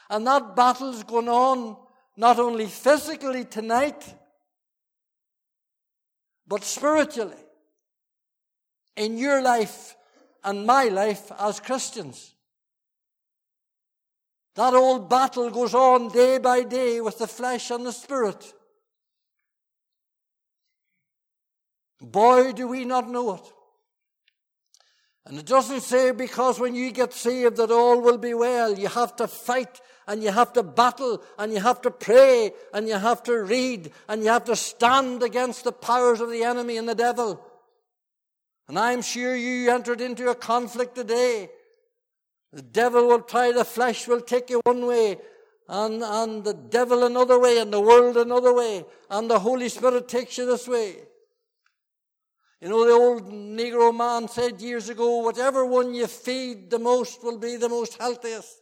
[0.09, 1.77] And that battle's going on
[2.17, 4.15] not only physically tonight,
[6.47, 7.37] but spiritually
[9.01, 9.97] in your life
[10.45, 12.35] and my life as Christians.
[14.57, 18.53] That old battle goes on day by day with the flesh and the spirit.
[22.03, 23.53] Boy, do we not know it.
[25.25, 28.79] And it doesn't say because when you get saved that all will be well.
[28.79, 32.87] You have to fight and you have to battle and you have to pray and
[32.87, 36.77] you have to read and you have to stand against the powers of the enemy
[36.77, 37.47] and the devil.
[38.71, 41.51] And I'm sure you entered into a conflict today.
[42.53, 45.17] The devil will try, the flesh will take you one way,
[45.69, 50.07] and, and the devil another way, and the world another way, and the Holy Spirit
[50.07, 50.95] takes you this way.
[52.61, 57.25] You know, the old Negro man said years ago, whatever one you feed the most
[57.25, 58.57] will be the most healthiest,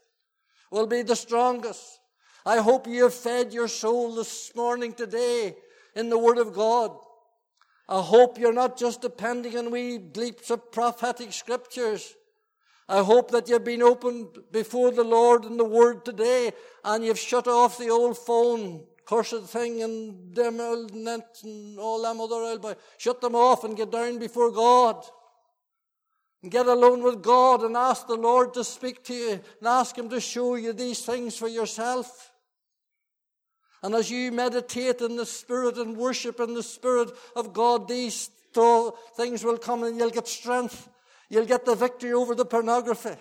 [0.71, 2.01] will be the strongest.
[2.47, 5.55] I hope you have fed your soul this morning today
[5.95, 6.97] in the Word of God.
[7.89, 12.15] I hope you're not just depending on wee leaps of prophetic scriptures.
[12.87, 16.53] I hope that you've been opened before the Lord in the Word today
[16.85, 22.03] and you've shut off the old phone, cursed thing, and them old nets and all
[22.03, 22.75] them other old boy.
[22.99, 25.03] Shut them off and get down before God.
[26.43, 29.97] And get alone with God and ask the Lord to speak to you and ask
[29.97, 32.33] Him to show you these things for yourself.
[33.83, 38.31] And as you meditate in the Spirit and worship in the Spirit of God, these
[39.17, 40.89] things will come and you'll get strength
[41.29, 43.17] You'll get the victory over the pornography.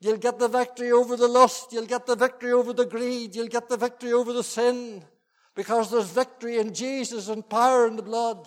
[0.00, 1.72] You'll get the victory over the lust.
[1.72, 3.34] You'll get the victory over the greed.
[3.34, 5.02] You'll get the victory over the sin.
[5.56, 8.46] Because there's victory in Jesus and power in the blood.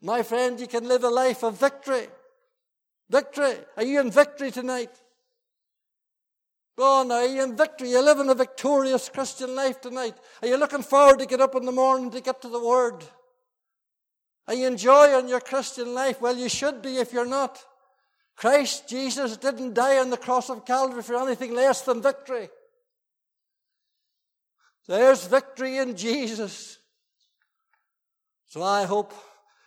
[0.00, 2.06] My friend, you can live a life of victory.
[3.10, 3.56] Victory.
[3.76, 4.90] Are you in victory tonight?
[6.76, 7.90] Go on now, in victory?
[7.90, 10.14] You're living a victorious Christian life tonight.
[10.42, 13.04] Are you looking forward to get up in the morning to get to the Word?
[14.48, 16.20] Are you enjoying your Christian life?
[16.20, 17.64] Well, you should be if you're not.
[18.36, 22.48] Christ Jesus didn't die on the cross of Calvary for anything less than victory.
[24.88, 26.78] There's victory in Jesus.
[28.46, 29.14] So I hope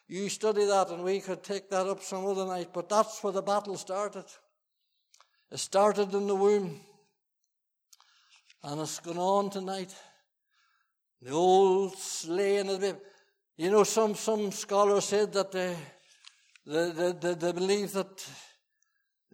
[0.08, 2.70] you study that and we could take that up some other night.
[2.74, 4.26] But that's where the battle started.
[5.52, 6.82] It started in the womb.
[8.64, 9.96] And it's gone on tonight.
[11.22, 13.00] The old slaying of the baby.
[13.58, 15.76] You know, some, some scholars said that they,
[16.66, 18.30] they, they, they believe that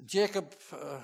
[0.05, 0.99] Jacob, uh,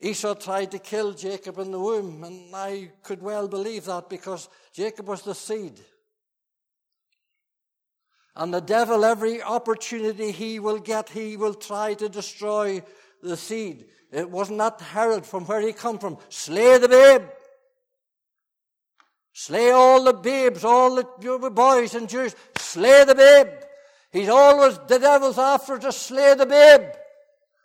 [0.00, 4.48] Esau tried to kill Jacob in the womb, and I could well believe that because
[4.74, 5.80] Jacob was the seed.
[8.36, 12.82] And the devil, every opportunity he will get, he will try to destroy
[13.22, 13.86] the seed.
[14.12, 16.18] It wasn't that Herod from where he come from.
[16.28, 17.22] Slay the babe.
[19.32, 22.34] Slay all the babes, all the boys and Jews.
[22.58, 23.48] Slay the babe.
[24.12, 26.90] He's always, the devil's after to slay the babe.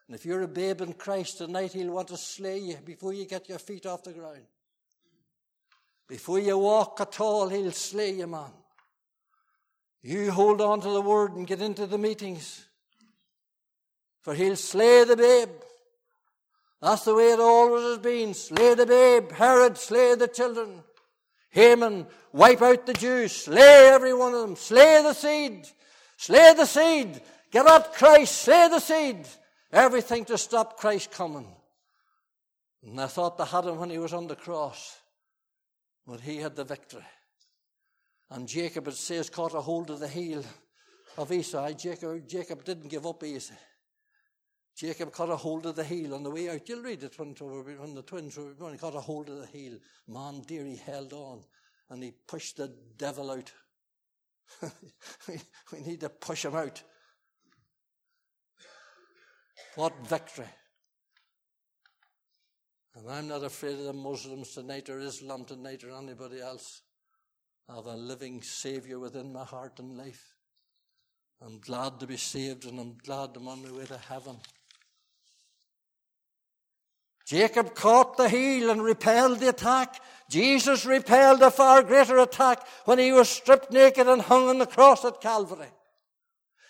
[0.07, 3.25] And if you're a babe in Christ tonight, he'll want to slay you before you
[3.25, 4.43] get your feet off the ground.
[6.07, 8.51] Before you walk at all, he'll slay you, man.
[10.03, 12.63] You hold on to the word and get into the meetings.
[14.21, 15.49] For he'll slay the babe.
[16.85, 18.35] That's the way it always has been.
[18.35, 19.31] Slay the babe.
[19.31, 20.83] Herod, slay the children.
[21.49, 25.65] Haman, wipe out the Jews, slay every one of them, slay the seed,
[26.15, 29.25] slay the seed, get at Christ, slay the seed.
[29.71, 31.47] Everything to stop Christ coming.
[32.83, 34.99] And I thought they had him when he was on the cross,
[36.05, 37.01] but he had the victory.
[38.29, 40.43] And Jacob, it says, caught a hold of the heel
[41.17, 41.71] of Esau.
[41.71, 43.55] Jacob, Jacob didn't give up easy.
[44.75, 46.67] Jacob caught a hold of the heel on the way out.
[46.67, 49.47] You'll read it when, when the twins were when he caught a hold of the
[49.47, 49.77] heel.
[50.07, 51.43] Man, dear, he held on
[51.89, 53.51] and he pushed the devil out.
[55.71, 56.83] we need to push him out.
[59.75, 60.45] What victory.
[62.95, 66.81] And I'm not afraid of the Muslims tonight or Islam tonight or anybody else.
[67.69, 70.33] I have a living Savior within my heart and life.
[71.41, 74.37] I'm glad to be saved and I'm glad I'm on my way to heaven.
[77.25, 79.99] Jacob caught the heel and repelled the attack.
[80.29, 84.65] Jesus repelled a far greater attack when he was stripped naked and hung on the
[84.67, 85.67] cross at Calvary.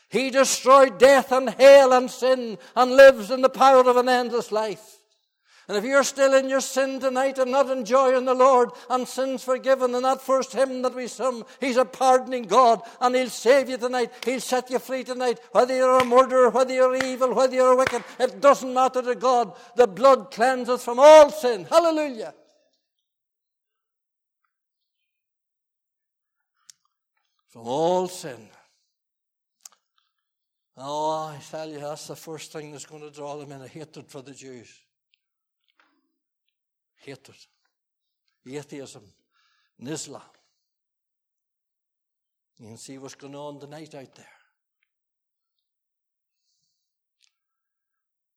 [0.10, 4.52] He destroyed death and hell and sin and lives in the power of an endless
[4.52, 4.94] life.
[5.67, 9.43] And if you're still in your sin tonight and not enjoying the Lord and sins
[9.43, 13.69] forgiven and that first hymn that we sung, He's a pardoning God and He'll save
[13.69, 14.12] you tonight.
[14.23, 15.39] He'll set you free tonight.
[15.54, 19.56] Whether you're a murderer, whether you're evil, whether you're wicked, it doesn't matter to God.
[19.75, 21.65] The blood cleanses from all sin.
[21.65, 22.36] Hallelujah.
[27.48, 28.50] From all sin.
[30.77, 33.67] Oh, I tell you, that's the first thing that's going to draw them in a
[33.67, 34.81] hatred for the Jews
[37.06, 37.37] hatred,
[38.47, 39.03] atheism,
[39.79, 40.21] and Islam.
[42.60, 44.25] You can see what's going on tonight out there.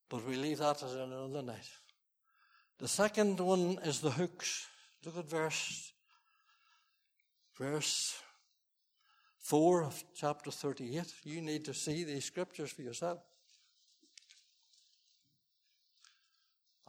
[0.09, 1.69] But we leave that as another night.
[2.79, 4.67] The second one is the hooks.
[5.05, 5.93] Look at verse,
[7.57, 8.17] verse
[9.41, 11.15] 4 of chapter 38.
[11.25, 13.19] You need to see these scriptures for yourself.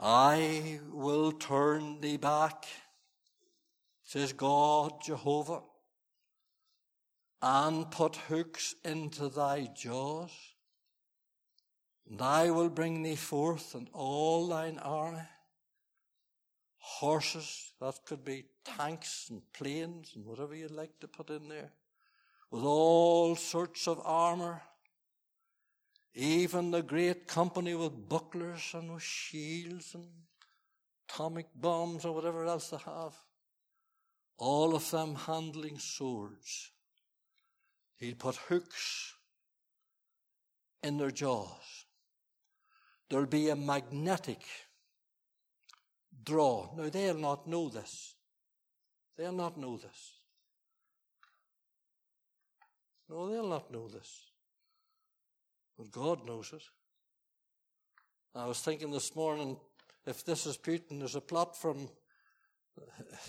[0.02, 2.66] I will turn thee back,
[4.02, 5.62] says God Jehovah,
[7.42, 10.32] and put hooks into thy jaws.
[12.10, 15.28] And I will bring thee forth and all thine army,
[16.78, 21.72] horses, that could be tanks and planes and whatever you'd like to put in there,
[22.52, 24.62] with all sorts of armor,
[26.14, 30.06] even the great company with bucklers and with shields and
[31.08, 33.14] atomic bombs or whatever else they have,
[34.38, 36.72] all of them handling swords.
[37.98, 39.14] He'll put hooks
[40.82, 41.86] in their jaws.
[43.10, 44.42] There'll be a magnetic
[46.24, 46.70] draw.
[46.78, 48.16] Now, they'll not know this.
[49.18, 50.22] They'll not know this.
[53.10, 54.29] No, they'll not know this.
[55.92, 56.64] God knows it.
[58.36, 59.58] I was thinking this morning,
[60.06, 61.90] if this is Putin, there's a platform,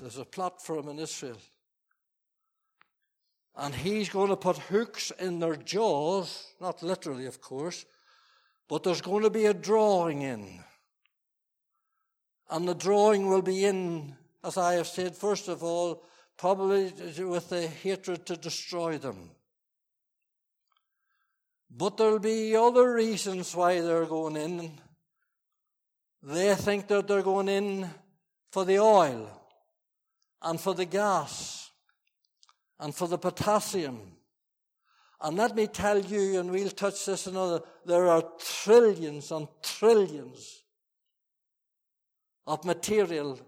[0.01, 1.39] there's a platform in Israel.
[3.57, 7.85] And he's going to put hooks in their jaws, not literally, of course,
[8.69, 10.61] but there's going to be a drawing in.
[12.51, 16.05] And the drawing will be in, as I have said, first of all,
[16.37, 19.31] probably with the hatred to destroy them.
[21.71, 24.73] But there'll be other reasons why they're going in.
[26.23, 27.89] They think that they're going in
[28.51, 29.31] for the oil
[30.43, 31.71] and for the gas
[32.79, 34.01] and for the potassium.
[35.21, 40.65] And let me tell you, and we'll touch this another, there are trillions and trillions
[42.47, 43.39] of material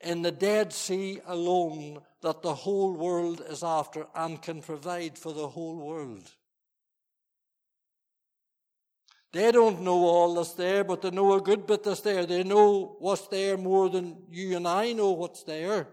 [0.00, 5.32] in the Dead Sea alone that the whole world is after and can provide for
[5.32, 6.32] the whole world.
[9.32, 12.24] They don't know all that's there, but they know a good bit that's there.
[12.24, 15.88] They know what's there more than you and I know what's there.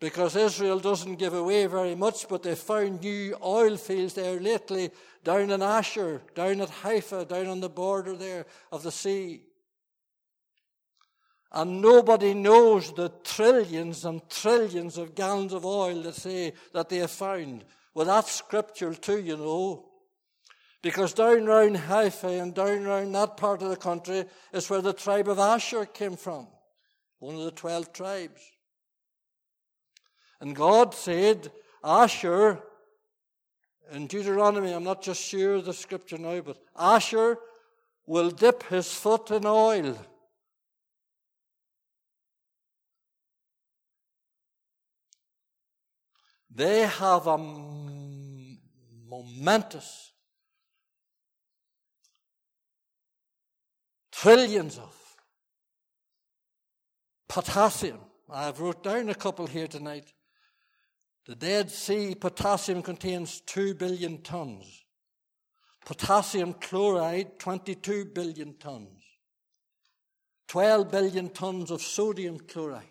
[0.00, 4.90] Because Israel doesn't give away very much, but they found new oil fields there lately
[5.24, 9.42] down in Asher, down at Haifa, down on the border there of the sea.
[11.52, 16.98] And nobody knows the trillions and trillions of gallons of oil that say that they
[16.98, 17.64] have found.
[17.92, 19.89] Well, that's scriptural too, you know.
[20.82, 24.94] Because down round Haifa and down round that part of the country is where the
[24.94, 26.48] tribe of Asher came from,
[27.18, 28.40] one of the twelve tribes.
[30.40, 31.52] And God said,
[31.84, 32.62] Asher,
[33.92, 37.36] in Deuteronomy, I'm not just sure of the scripture now, but Asher
[38.06, 39.98] will dip his foot in oil.
[46.52, 47.36] They have a
[49.06, 50.12] momentous
[54.20, 54.94] trillions of
[57.26, 58.00] potassium.
[58.28, 60.12] I've wrote down a couple here tonight.
[61.26, 64.84] The Dead Sea potassium contains 2 billion tons.
[65.86, 69.02] Potassium chloride, 22 billion tons.
[70.48, 72.84] 12 billion tons of sodium chloride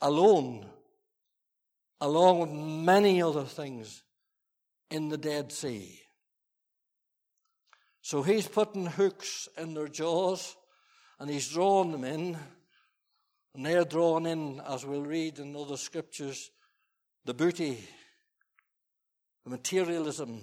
[0.00, 0.66] alone,
[2.00, 4.02] along with many other things
[4.90, 6.01] in the Dead Sea.
[8.02, 10.56] So he's putting hooks in their jaws
[11.20, 12.36] and he's drawing them in.
[13.54, 16.50] And they're drawn in, as we'll read in other scriptures,
[17.24, 17.78] the booty,
[19.44, 20.40] the materialism,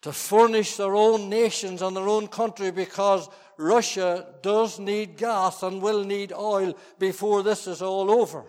[0.00, 5.80] to furnish their own nations and their own country because Russia does need gas and
[5.80, 8.44] will need oil before this is all over.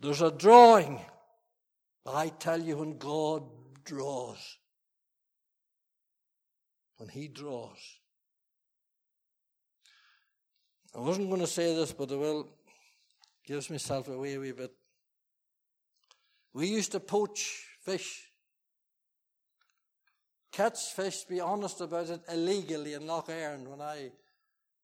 [0.00, 0.98] There's a drawing.
[2.06, 3.42] I tell you, when God
[3.84, 4.58] draws,
[6.96, 7.78] when He draws,
[10.94, 12.48] I wasn't going to say this, but I will.
[13.46, 14.72] Gives myself away a wee bit.
[16.52, 18.28] We used to poach fish.
[20.52, 24.10] Catch fish, be honest about it, illegally in Lough Erne when I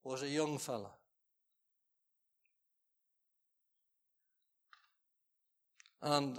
[0.04, 0.90] was a young fella.
[6.07, 6.38] And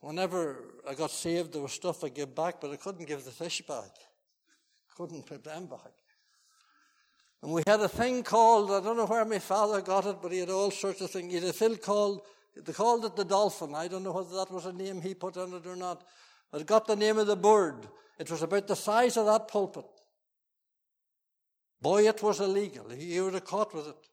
[0.00, 3.30] whenever I got saved, there was stuff I gave back, but I couldn't give the
[3.30, 3.90] fish back.
[4.96, 5.92] Couldn't put them back.
[7.42, 10.32] And we had a thing called, I don't know where my father got it, but
[10.32, 11.30] he had all sorts of things.
[11.30, 12.22] He had a thing called
[12.56, 13.74] They called it the dolphin.
[13.74, 16.02] I don't know whether that was a name he put on it or not.
[16.50, 17.86] But it got the name of the bird.
[18.18, 19.84] It was about the size of that pulpit.
[21.82, 22.92] Boy, it was illegal.
[22.94, 24.08] You would have caught with it.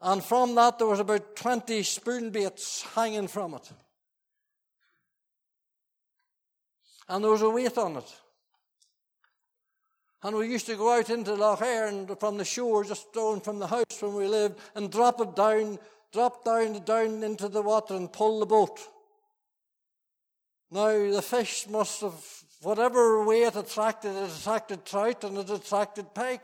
[0.00, 3.72] And from that, there was about 20 spoon baits hanging from it.
[7.08, 8.16] And there was a weight on it.
[10.22, 13.58] And we used to go out into Lough Erne from the shore, just down from
[13.58, 15.78] the house when we lived, and drop it down,
[16.12, 18.80] drop down, down into the water and pull the boat.
[20.70, 22.24] Now, the fish must have,
[22.62, 26.42] whatever way it attracted, it attracted trout and it attracted pike.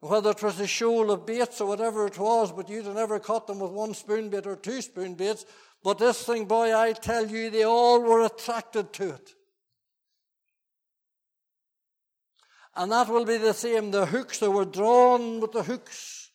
[0.00, 3.18] Whether it was a shoal of baits or whatever it was, but you'd have never
[3.18, 5.44] caught them with one spoon bait or two spoon baits.
[5.82, 9.34] But this thing, boy, I tell you, they all were attracted to it.
[12.76, 13.90] And that will be the same.
[13.90, 16.30] The hooks, they were drawn with the hooks.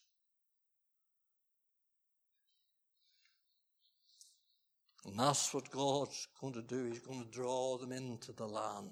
[5.05, 6.85] And that's what God's going to do.
[6.85, 8.91] He's going to draw them into the land.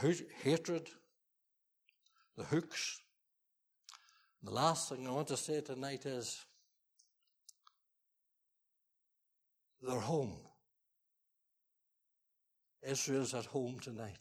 [0.00, 0.88] Hatred,
[2.36, 3.00] the hooks.
[4.42, 6.44] The last thing I want to say tonight is
[9.80, 10.36] their home.
[12.82, 14.18] Israel's at home tonight.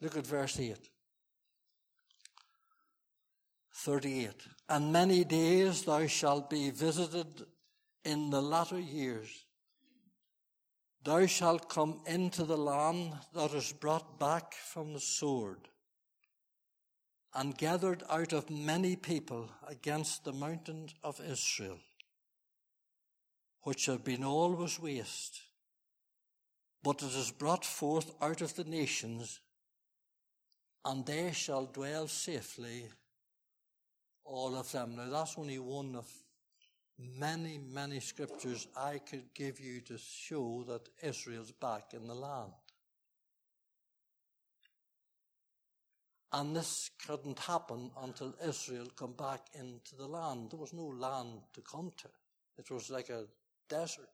[0.00, 0.76] Look at verse 8.
[3.74, 4.30] 38.
[4.68, 7.44] And many days thou shalt be visited
[8.04, 9.44] in the latter years.
[11.04, 15.68] Thou shalt come into the land that is brought back from the sword
[17.34, 21.78] and gathered out of many people against the mountains of Israel,
[23.62, 25.40] which have been always waste
[26.82, 29.40] but it is brought forth out of the nations,
[30.84, 32.88] and they shall dwell safely,
[34.24, 34.96] all of them.
[34.96, 36.10] Now, that's only one of
[36.98, 42.52] many, many scriptures I could give you to show that Israel's back in the land.
[46.32, 50.50] And this couldn't happen until Israel come back into the land.
[50.50, 52.08] There was no land to come to.
[52.58, 53.26] It was like a
[53.68, 54.08] desert.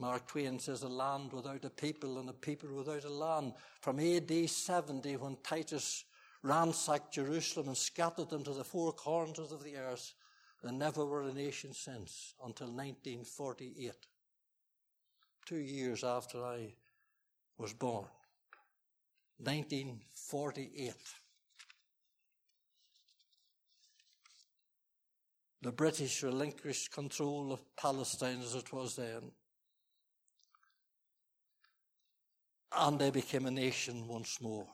[0.00, 3.52] Mark Twain says, a land without a people and a people without a land.
[3.80, 6.04] From AD 70, when Titus
[6.42, 10.14] ransacked Jerusalem and scattered them to the four corners of the earth,
[10.62, 13.92] there never were a nation since until 1948.
[15.46, 16.74] Two years after I
[17.58, 18.06] was born.
[19.38, 20.94] 1948.
[25.62, 29.32] The British relinquished control of Palestine as it was then.
[32.72, 34.66] and they became a nation once more.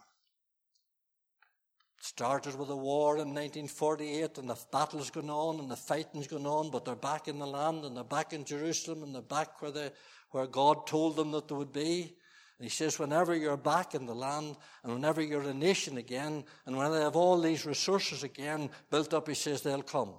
[2.07, 6.47] Started with a war in 1948 and the battle's gone on and the fighting's gone
[6.47, 9.61] on, but they're back in the land and they're back in Jerusalem and they're back
[9.61, 9.91] where they,
[10.31, 12.15] where God told them that they would be.
[12.59, 16.45] And he says, whenever you're back in the land and whenever you're a nation again
[16.65, 20.15] and when they have all these resources again built up, he says they'll come.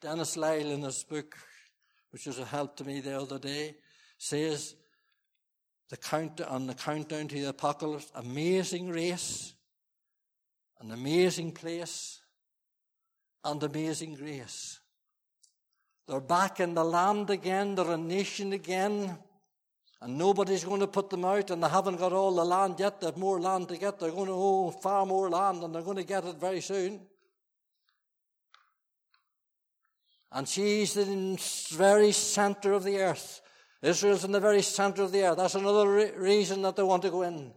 [0.00, 1.36] Denis Lyle in his book,
[2.10, 3.76] which was a help to me the other day,
[4.16, 4.76] says
[5.90, 9.54] the count on the countdown to the apocalypse, amazing race,
[10.80, 12.20] an amazing place,
[13.44, 14.80] and amazing grace.
[16.08, 19.18] They're back in the land again, they're a nation again,
[20.00, 23.00] and nobody's going to put them out, and they haven't got all the land yet,
[23.00, 23.98] they have more land to get.
[23.98, 27.00] They're going to own far more land, and they're going to get it very soon.
[30.32, 33.40] And she's in the very center of the earth.
[33.86, 35.36] Israel's in the very center of the earth.
[35.36, 37.52] That's another re- reason that they want to go in.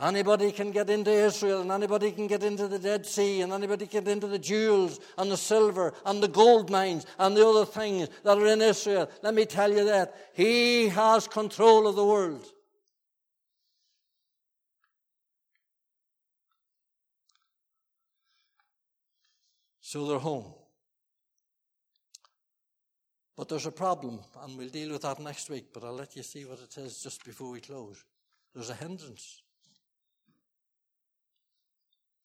[0.00, 3.86] Anybody can get into Israel, and anybody can get into the Dead Sea, and anybody
[3.86, 7.64] can get into the jewels, and the silver, and the gold mines, and the other
[7.64, 9.08] things that are in Israel.
[9.22, 10.14] Let me tell you that.
[10.34, 12.44] He has control of the world.
[19.80, 20.54] So they're home.
[23.36, 26.22] But there's a problem, and we'll deal with that next week, but I'll let you
[26.22, 28.04] see what it is just before we close.
[28.54, 29.42] There's a hindrance.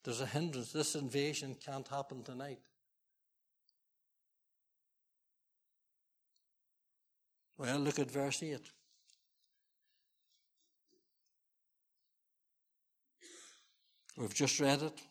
[0.04, 0.72] There's a hindrance.
[0.72, 2.60] This invasion can't happen tonight.
[7.58, 8.60] Well, look at verse 8.
[14.16, 15.02] We've just read it.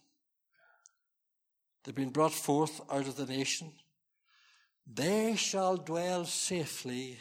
[1.83, 3.73] They've been brought forth out of the nation.
[4.93, 7.19] They shall dwell safely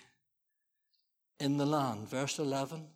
[1.40, 2.08] in the land.
[2.08, 2.88] Verse 11.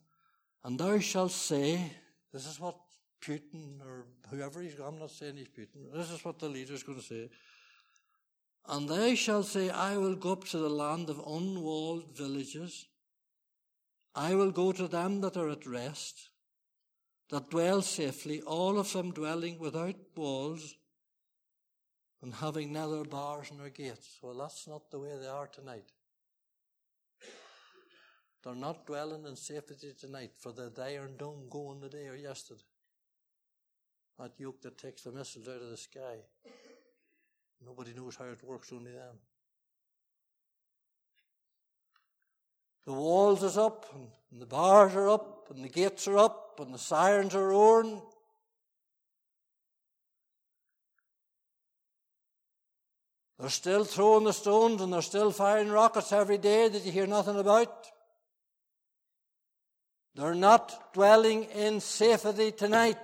[0.64, 1.92] And thou shalt say,
[2.32, 2.76] this is what
[3.22, 7.00] Putin or whoever he's, I'm not saying he's Putin, this is what the leader's going
[7.00, 7.30] to say.
[8.68, 12.88] And thou shalt say, I will go up to the land of unwalled villages.
[14.16, 16.30] I will go to them that are at rest,
[17.30, 20.76] that dwell safely, all of them dwelling without walls
[22.22, 24.20] and having neither bars nor gates.
[24.22, 25.92] Well, that's not the way they are tonight.
[28.44, 32.62] They're not dwelling in safety tonight, for the iron dome going the day or yesterday.
[34.18, 36.18] That yoke that takes the missiles out of the sky.
[37.64, 39.16] Nobody knows how it works, only them.
[42.86, 43.86] The walls is up,
[44.32, 48.02] and the bars are up, and the gates are up, and the sirens are roaring.
[53.42, 57.08] They're still throwing the stones and they're still firing rockets every day that you hear
[57.08, 57.88] nothing about.
[60.14, 63.00] They're not dwelling in safety tonight.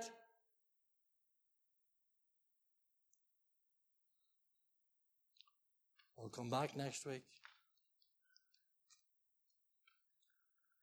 [6.16, 7.24] We'll come back next week.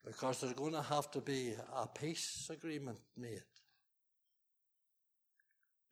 [0.03, 3.43] Because there's going to have to be a peace agreement made.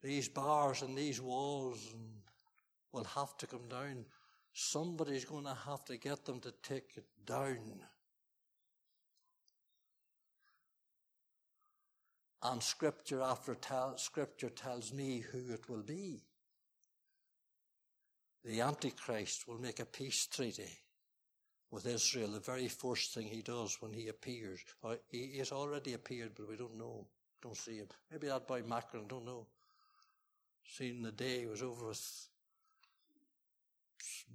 [0.02, 1.94] These bars and these walls
[2.94, 4.04] will have to come down.
[4.52, 7.80] Somebody's going to have to get them to take it down.
[12.42, 16.22] And scripture after tell, scripture tells me who it will be.
[18.44, 20.68] The Antichrist will make a peace treaty
[21.70, 24.60] with Israel, the very first thing he does when he appears.
[24.84, 27.06] Oh, or he has already appeared, but we don't know,
[27.42, 27.88] don't see him.
[28.12, 29.46] Maybe that boy Macron, don't know.
[30.76, 32.28] Seen the day was over with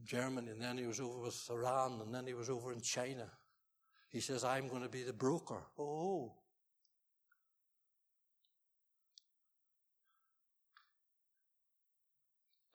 [0.06, 3.26] Germany, and then he was over with Iran, and then he was over in China.
[4.10, 5.62] He says, I'm going to be the broker.
[5.78, 6.34] Oh,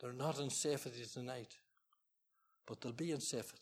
[0.04, 1.56] They're not in safety tonight,
[2.66, 3.56] but they'll be in safety.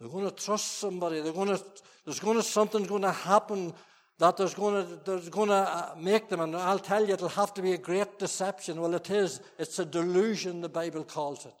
[0.00, 1.20] They're going to trust somebody.
[1.20, 1.62] They're going to,
[2.04, 3.72] there's going to, something's going to happen
[4.18, 7.28] that there's going to, there's going to uh, make them, and I'll tell you, it'll
[7.28, 8.80] have to be a great deception.
[8.80, 9.40] Well, it is.
[9.56, 11.54] It's a delusion, the Bible calls it.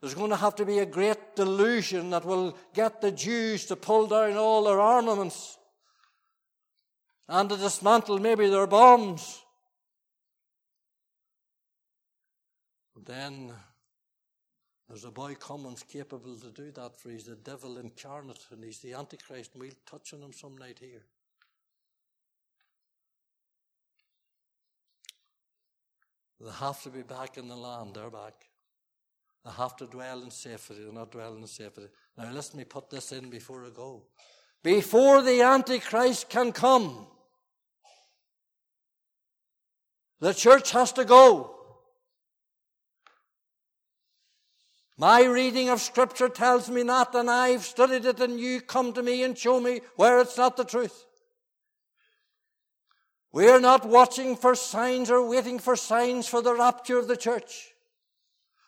[0.00, 3.76] There's going to have to be a great delusion that will get the Jews to
[3.76, 5.58] pull down all their armaments
[7.28, 9.42] and to dismantle maybe their bombs
[13.06, 13.52] then
[14.88, 18.80] there's a boy coming capable to do that for he's the devil incarnate and he's
[18.80, 21.02] the Antichrist and we'll touch on him some night here.
[26.40, 28.34] They have to be back in the land, they're back.
[29.46, 31.82] They have to dwell in safety, they're not dwelling in safety.
[32.18, 34.02] Now let me put this in before I go.
[34.60, 37.06] Before the Antichrist can come,
[40.18, 41.54] the church has to go.
[44.98, 49.02] My reading of Scripture tells me not, and I've studied it, and you come to
[49.02, 51.04] me and show me where it's not the truth.
[53.30, 57.74] We're not watching for signs or waiting for signs for the rapture of the church.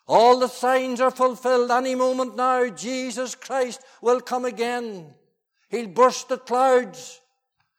[0.09, 2.67] All the signs are fulfilled any moment now.
[2.67, 5.13] Jesus Christ will come again.
[5.69, 7.21] He'll burst the clouds,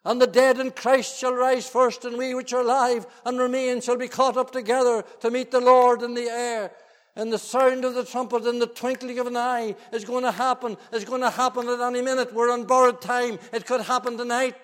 [0.04, 3.80] and the dead in Christ shall rise first, and we which are alive and remain
[3.80, 6.70] shall be caught up together to meet the Lord in the air
[7.16, 10.30] and the sound of the trumpet and the twinkling of an eye is going to
[10.30, 10.76] happen.
[10.92, 12.32] It's going to happen at any minute.
[12.32, 13.40] We're on borrowed time.
[13.52, 14.54] It could happen tonight.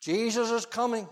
[0.00, 1.06] Jesus is coming.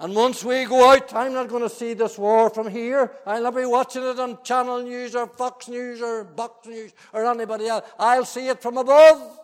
[0.00, 3.12] And once we go out, I'm not going to see this war from here.
[3.26, 7.26] I'll not be watching it on Channel News or Fox News or Box News or
[7.26, 7.84] anybody else.
[7.98, 9.38] I'll see it from above.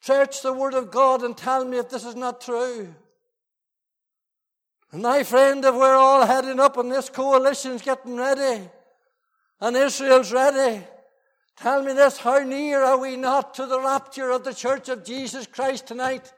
[0.00, 2.92] Search the Word of God and tell me if this is not true.
[4.90, 8.68] And my friend, if we're all heading up and this coalition's getting ready,
[9.60, 10.84] and Israel's ready,
[11.56, 15.04] tell me this, how near are we not to the rapture of the Church of
[15.04, 16.32] Jesus Christ tonight?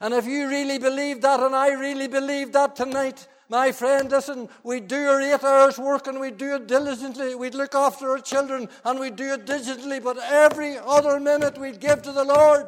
[0.00, 4.48] And if you really believe that, and I really believe that tonight, my friend, listen,
[4.62, 7.34] we do our eight hours work and we do it diligently.
[7.34, 11.80] We'd look after our children and we do it diligently, but every other minute we'd
[11.80, 12.66] give to the Lord.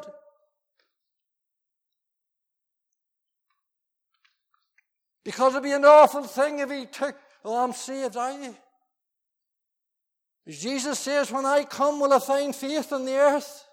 [5.24, 8.56] Because it'd be an awful thing if he took, oh, I'm saved, are you?
[10.49, 13.64] Jesus says, when I come, will I find faith on the earth?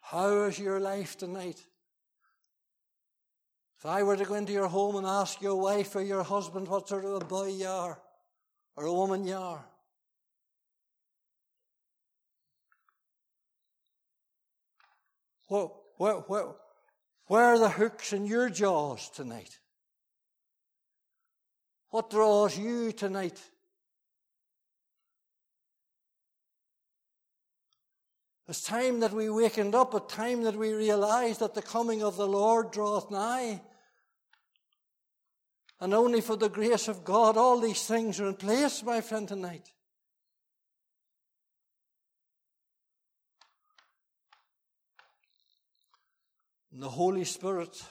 [0.00, 1.62] How is your life tonight?
[3.78, 6.66] If I were to go into your home and ask your wife or your husband
[6.66, 8.00] what sort of a boy you are,
[8.76, 9.64] or a woman you are,
[15.46, 16.46] what, what, where,
[17.28, 19.58] where are the hooks in your jaws tonight?
[21.90, 23.40] What draws you tonight?
[28.48, 32.16] It's time that we wakened up, a time that we realized that the coming of
[32.16, 33.60] the Lord draweth nigh.
[35.80, 39.28] And only for the grace of God, all these things are in place, my friend,
[39.28, 39.70] tonight.
[46.78, 47.82] And the Holy Spirit,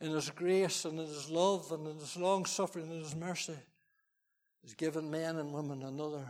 [0.00, 3.52] in His grace and in His love and in His long suffering and His mercy,
[4.62, 6.24] has given men and women another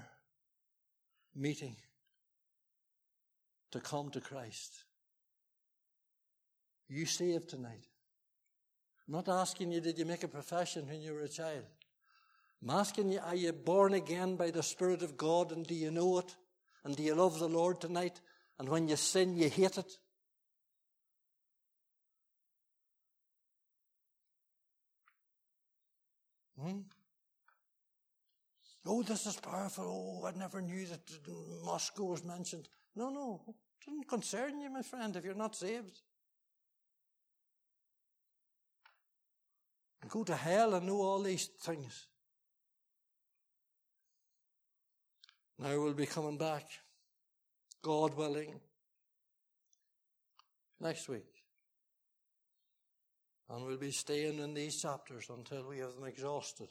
[1.36, 1.76] meeting
[3.70, 4.72] to come to Christ.
[6.88, 7.86] You saved tonight.
[9.06, 11.62] I'm not asking you, did you make a profession when you were a child?
[12.60, 15.92] I'm asking you, are you born again by the Spirit of God and do you
[15.92, 16.34] know it?
[16.82, 18.20] And do you love the Lord tonight?
[18.58, 19.98] And when you sin, you hate it?
[26.62, 26.80] Hmm?
[28.86, 30.20] Oh, this is powerful.
[30.22, 31.00] Oh, I never knew that
[31.64, 32.68] Moscow was mentioned.
[32.94, 33.40] No, no.
[33.48, 36.00] It doesn't concern you, my friend, if you're not saved.
[40.08, 42.06] Go to hell and know all these things.
[45.58, 46.64] Now we'll be coming back,
[47.82, 48.60] God willing,
[50.80, 51.31] next week.
[53.52, 56.68] And we'll be staying in these chapters until we have them exhausted.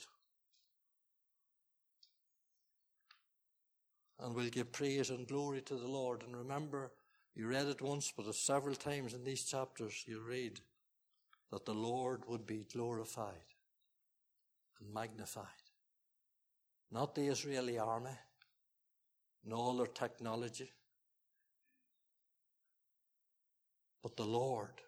[4.22, 6.24] and we'll give praise and glory to the Lord.
[6.24, 6.92] And remember,
[7.36, 10.60] you read it once, but several times in these chapters you read
[11.52, 13.34] that the Lord would be glorified
[14.80, 15.46] and magnified.
[16.92, 18.18] Not the Israeli army,
[19.44, 20.72] and all their technology,
[24.04, 24.82] but the Lord,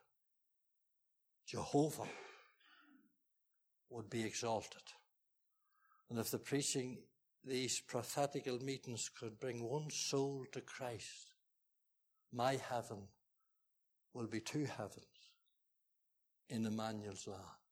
[1.45, 2.07] Jehovah,
[3.93, 4.81] would be exalted.
[6.09, 6.97] And if the preaching
[7.45, 11.33] these prophetical meetings could bring one soul to Christ,
[12.31, 13.07] my heaven
[14.13, 15.05] will be two heavens
[16.49, 17.62] in Emmanuel's land.